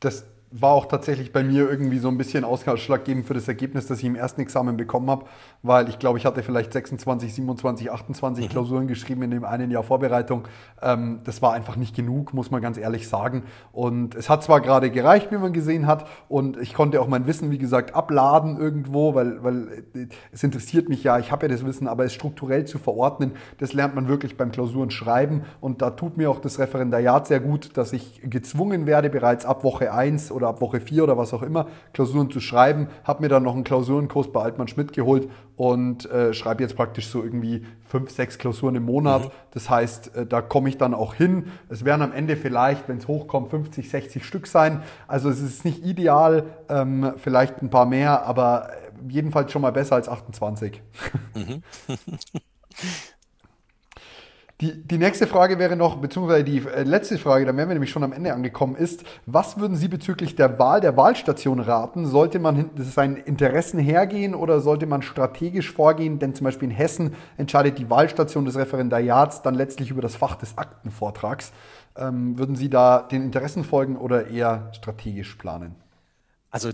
[0.00, 3.98] Das, war auch tatsächlich bei mir irgendwie so ein bisschen ausschlaggebend für das Ergebnis, das
[3.98, 5.26] ich im ersten Examen bekommen habe,
[5.62, 8.48] weil ich glaube, ich hatte vielleicht 26, 27, 28 mhm.
[8.48, 10.46] Klausuren geschrieben in dem einen Jahr Vorbereitung.
[10.80, 13.42] Ähm, das war einfach nicht genug, muss man ganz ehrlich sagen.
[13.72, 17.26] Und es hat zwar gerade gereicht, wie man gesehen hat, und ich konnte auch mein
[17.26, 21.52] Wissen, wie gesagt, abladen irgendwo, weil, weil äh, es interessiert mich ja, ich habe ja
[21.52, 25.42] das Wissen, aber es strukturell zu verordnen, das lernt man wirklich beim Klausuren schreiben.
[25.60, 29.64] Und da tut mir auch das Referendariat sehr gut, dass ich gezwungen werde, bereits ab
[29.64, 32.88] Woche 1 oder ab Woche 4 oder was auch immer, Klausuren zu schreiben.
[33.02, 35.28] Habe mir dann noch einen Klausurenkurs bei Altmann Schmidt geholt
[35.58, 39.24] und äh, schreibe jetzt praktisch so irgendwie fünf, sechs Klausuren im Monat.
[39.24, 39.30] Mhm.
[39.50, 41.50] Das heißt, äh, da komme ich dann auch hin.
[41.68, 44.84] Es werden am Ende vielleicht, wenn es hochkommt, 50, 60 Stück sein.
[45.08, 48.70] Also es ist nicht ideal, ähm, vielleicht ein paar mehr, aber
[49.08, 50.80] jedenfalls schon mal besser als 28.
[51.34, 51.62] Mhm.
[54.60, 57.90] Die, die nächste Frage wäre noch, beziehungsweise die äh, letzte Frage, da wären wir nämlich
[57.90, 62.06] schon am Ende angekommen, ist, was würden Sie bezüglich der Wahl der Wahlstation raten?
[62.06, 66.18] Sollte man seinen Interessen hergehen oder sollte man strategisch vorgehen?
[66.18, 70.34] Denn zum Beispiel in Hessen entscheidet die Wahlstation des Referendariats dann letztlich über das Fach
[70.34, 71.52] des Aktenvortrags.
[71.96, 75.76] Ähm, würden Sie da den Interessen folgen oder eher strategisch planen?
[76.50, 76.70] Also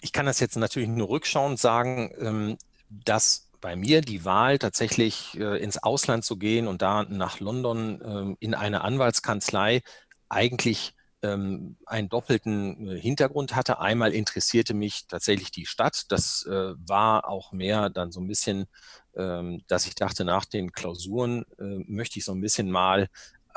[0.00, 2.56] ich kann das jetzt natürlich nur rückschauend sagen, ähm,
[2.88, 8.00] dass bei mir die Wahl, tatsächlich äh, ins Ausland zu gehen und da nach London
[8.00, 9.82] äh, in eine Anwaltskanzlei
[10.28, 13.80] eigentlich ähm, einen doppelten äh, Hintergrund hatte.
[13.80, 16.06] Einmal interessierte mich tatsächlich die Stadt.
[16.08, 18.66] Das äh, war auch mehr dann so ein bisschen,
[19.14, 23.08] ähm, dass ich dachte, nach den Klausuren äh, möchte ich so ein bisschen mal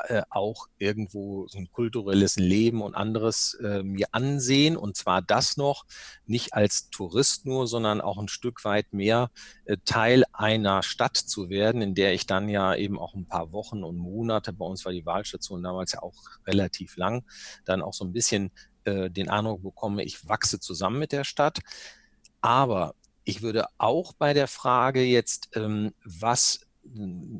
[0.08, 4.76] äh, auch irgendwo so ein kulturelles Leben und anderes äh, mir ansehen.
[4.76, 5.84] Und zwar das noch
[6.26, 9.30] nicht als Tourist nur, sondern auch ein Stück weit mehr
[9.64, 13.52] äh, Teil einer Stadt zu werden, in der ich dann ja eben auch ein paar
[13.52, 16.14] Wochen und Monate, bei uns war die Wahlstation damals ja auch
[16.46, 17.24] relativ lang,
[17.64, 18.50] dann auch so ein bisschen
[18.84, 21.60] äh, den Eindruck bekomme, ich wachse zusammen mit der Stadt.
[22.40, 26.63] Aber ich würde auch bei der Frage jetzt, ähm, was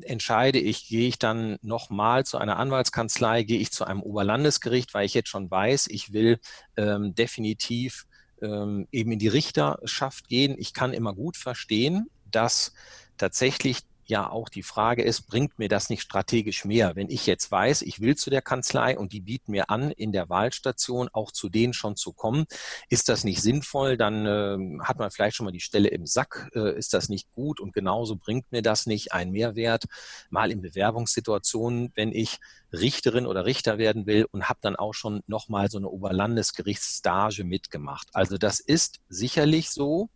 [0.01, 5.05] entscheide ich, gehe ich dann nochmal zu einer Anwaltskanzlei, gehe ich zu einem Oberlandesgericht, weil
[5.05, 6.39] ich jetzt schon weiß, ich will
[6.77, 8.05] ähm, definitiv
[8.41, 10.55] ähm, eben in die Richterschaft gehen.
[10.57, 12.73] Ich kann immer gut verstehen, dass
[13.17, 16.95] tatsächlich ja auch die Frage ist, bringt mir das nicht strategisch mehr?
[16.95, 20.11] Wenn ich jetzt weiß, ich will zu der Kanzlei und die bieten mir an, in
[20.11, 22.45] der Wahlstation auch zu denen schon zu kommen,
[22.89, 23.97] ist das nicht sinnvoll?
[23.97, 26.49] Dann äh, hat man vielleicht schon mal die Stelle im Sack.
[26.55, 27.59] Äh, ist das nicht gut?
[27.59, 29.85] Und genauso bringt mir das nicht einen Mehrwert,
[30.29, 32.39] mal in Bewerbungssituationen, wenn ich
[32.71, 38.07] Richterin oder Richter werden will und habe dann auch schon nochmal so eine Oberlandesgerichtsstage mitgemacht.
[38.13, 40.09] Also das ist sicherlich so.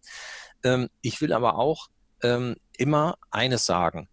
[0.64, 1.88] Ähm, ich will aber auch
[2.24, 4.10] ähm, immer eines sagen.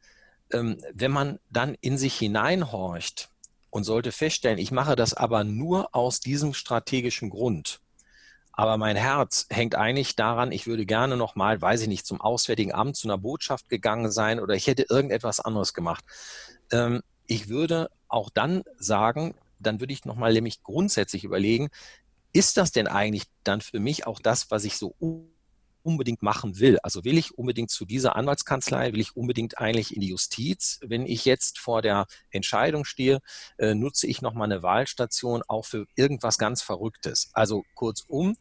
[0.52, 3.30] Ähm, wenn man dann in sich hineinhorcht
[3.70, 7.80] und sollte feststellen, ich mache das aber nur aus diesem strategischen Grund,
[8.56, 12.72] aber mein Herz hängt eigentlich daran, ich würde gerne nochmal, weiß ich nicht, zum Auswärtigen
[12.72, 16.02] Amt, zu einer Botschaft gegangen sein oder ich hätte irgendetwas anderes gemacht.
[16.72, 21.68] Ähm, ich würde auch dann sagen, dann würde ich nochmal nämlich grundsätzlich überlegen,
[22.32, 24.94] ist das denn eigentlich dann für mich auch das, was ich so
[25.86, 26.78] unbedingt machen will.
[26.82, 30.80] Also will ich unbedingt zu dieser Anwaltskanzlei, will ich unbedingt eigentlich in die Justiz.
[30.82, 33.20] Wenn ich jetzt vor der Entscheidung stehe,
[33.58, 37.30] äh, nutze ich nochmal eine Wahlstation auch für irgendwas ganz Verrücktes.
[37.32, 38.36] Also kurzum,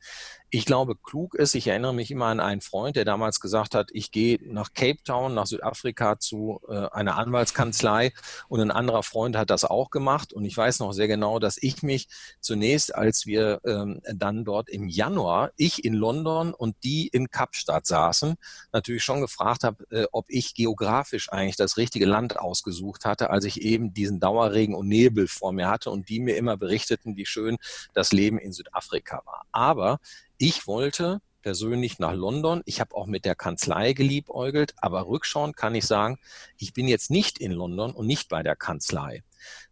[0.56, 3.90] ich glaube, klug ist, ich erinnere mich immer an einen Freund, der damals gesagt hat,
[3.92, 8.14] ich gehe nach Cape Town, nach Südafrika zu äh, einer Anwaltskanzlei
[8.48, 11.58] und ein anderer Freund hat das auch gemacht und ich weiß noch sehr genau, dass
[11.62, 12.08] ich mich
[12.40, 17.86] zunächst, als wir ähm, dann dort im Januar, ich in London und die in Kapstadt
[17.86, 18.36] saßen,
[18.72, 23.44] natürlich schon gefragt habe, äh, ob ich geografisch eigentlich das richtige Land ausgesucht hatte, als
[23.44, 27.26] ich eben diesen Dauerregen und Nebel vor mir hatte und die mir immer berichteten, wie
[27.26, 27.58] schön
[27.94, 29.42] das Leben in Südafrika war.
[29.52, 30.00] Aber
[30.38, 32.62] ich wollte persönlich nach London.
[32.66, 36.20] Ich habe auch mit der Kanzlei geliebäugelt, aber rückschauend kann ich sagen,
[36.58, 39.24] ich bin jetzt nicht in London und nicht bei der Kanzlei.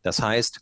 [0.02, 0.62] Das heißt,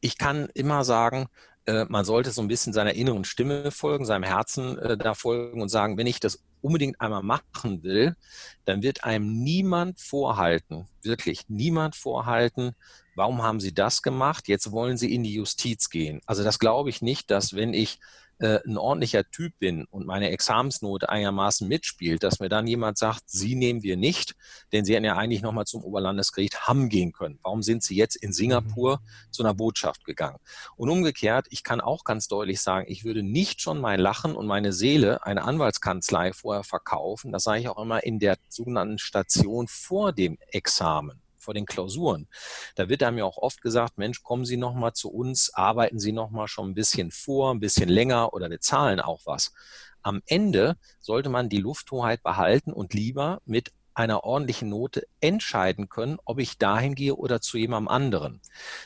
[0.00, 1.26] ich kann immer sagen,
[1.66, 5.60] äh, man sollte so ein bisschen seiner inneren Stimme folgen, seinem Herzen äh, da folgen
[5.60, 8.16] und sagen, wenn ich das unbedingt einmal machen will,
[8.64, 12.74] dann wird einem niemand vorhalten, wirklich niemand vorhalten,
[13.14, 14.48] warum haben Sie das gemacht?
[14.48, 16.20] Jetzt wollen Sie in die Justiz gehen.
[16.26, 17.98] Also das glaube ich nicht, dass wenn ich
[18.38, 23.22] äh, ein ordentlicher Typ bin und meine Examensnote einigermaßen mitspielt, dass mir dann jemand sagt,
[23.26, 24.34] Sie nehmen wir nicht,
[24.72, 27.38] denn Sie hätten ja eigentlich nochmal zum Oberlandesgericht Hamm gehen können.
[27.42, 29.32] Warum sind Sie jetzt in Singapur mhm.
[29.32, 30.38] zu einer Botschaft gegangen?
[30.76, 34.46] Und umgekehrt, ich kann auch ganz deutlich sagen, ich würde nicht schon mein Lachen und
[34.46, 37.32] meine Seele eine Anwaltskanzlei vorher verkaufen.
[37.32, 42.28] Das sage ich auch immer in der sogenannten Station vor dem Examen vor den Klausuren.
[42.74, 45.98] Da wird einem ja auch oft gesagt, Mensch, kommen Sie noch mal zu uns, arbeiten
[45.98, 49.52] Sie noch mal schon ein bisschen vor, ein bisschen länger oder wir zahlen auch was.
[50.02, 56.18] Am Ende sollte man die Lufthoheit behalten und lieber mit einer ordentlichen Note entscheiden können,
[56.26, 58.42] ob ich dahin gehe oder zu jemandem anderen.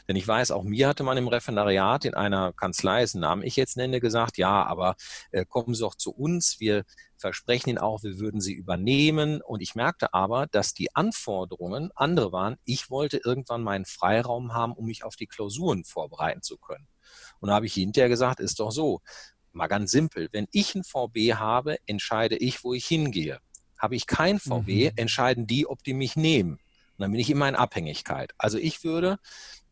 [0.07, 3.57] Denn ich weiß, auch mir hatte man im Referendariat in einer Kanzlei, dessen Namen ich
[3.57, 4.95] jetzt nenne, gesagt, ja, aber
[5.33, 6.85] äh, kommen Sie doch zu uns, wir
[7.17, 9.43] versprechen Ihnen auch, wir würden Sie übernehmen.
[9.43, 12.57] Und ich merkte aber, dass die Anforderungen andere waren.
[12.65, 16.87] Ich wollte irgendwann meinen Freiraum haben, um mich auf die Klausuren vorbereiten zu können.
[17.41, 19.01] Und da habe ich hinterher gesagt, ist doch so,
[19.53, 23.41] mal ganz simpel, wenn ich ein VB habe, entscheide ich, wo ich hingehe.
[23.81, 24.97] Habe ich kein VW, mhm.
[24.97, 26.53] entscheiden die, ob die mich nehmen.
[26.53, 28.33] Und dann bin ich immer in Abhängigkeit.
[28.39, 29.19] Also ich würde,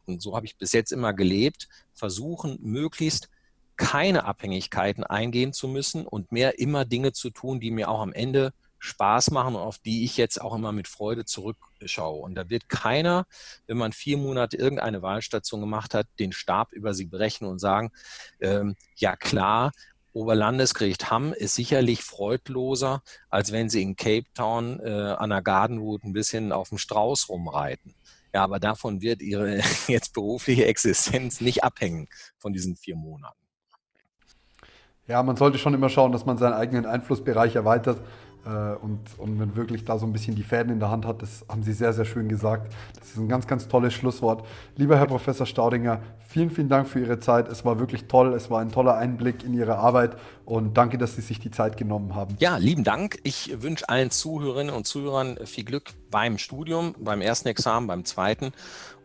[0.07, 3.29] und so habe ich bis jetzt immer gelebt, versuchen, möglichst
[3.77, 8.13] keine Abhängigkeiten eingehen zu müssen und mehr immer Dinge zu tun, die mir auch am
[8.13, 12.21] Ende Spaß machen und auf die ich jetzt auch immer mit Freude zurückschaue.
[12.21, 13.27] Und da wird keiner,
[13.67, 17.91] wenn man vier Monate irgendeine Wahlstation gemacht hat, den Stab über sie brechen und sagen,
[18.41, 19.73] ähm, ja klar,
[20.13, 25.79] Oberlandesgericht Hamm ist sicherlich freudloser, als wenn sie in Cape Town äh, an der Garden
[25.79, 27.95] Route ein bisschen auf dem Strauß rumreiten.
[28.35, 33.37] Ja, aber davon wird ihre jetzt berufliche Existenz nicht abhängen von diesen vier Monaten.
[35.07, 37.99] Ja, man sollte schon immer schauen, dass man seinen eigenen Einflussbereich erweitert.
[38.45, 41.22] Äh, und, und wenn wirklich da so ein bisschen die Fäden in der Hand hat,
[41.22, 42.72] das haben Sie sehr, sehr schön gesagt.
[42.99, 44.47] Das ist ein ganz, ganz tolles Schlusswort.
[44.76, 47.49] Lieber Herr Professor Staudinger, vielen, vielen Dank für Ihre Zeit.
[47.49, 48.34] Es war wirklich toll.
[48.34, 51.76] Es war ein toller Einblick in Ihre Arbeit und danke, dass Sie sich die Zeit
[51.76, 52.36] genommen haben.
[52.39, 53.18] Ja, lieben Dank.
[53.22, 58.53] Ich wünsche allen Zuhörerinnen und Zuhörern viel Glück beim Studium, beim ersten Examen, beim zweiten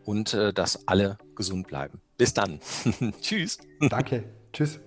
[0.04, 2.00] und äh, dass alle gesund bleiben.
[2.16, 2.60] Bis dann.
[3.20, 3.58] Tschüss.
[3.80, 4.24] Danke.
[4.52, 4.80] Tschüss.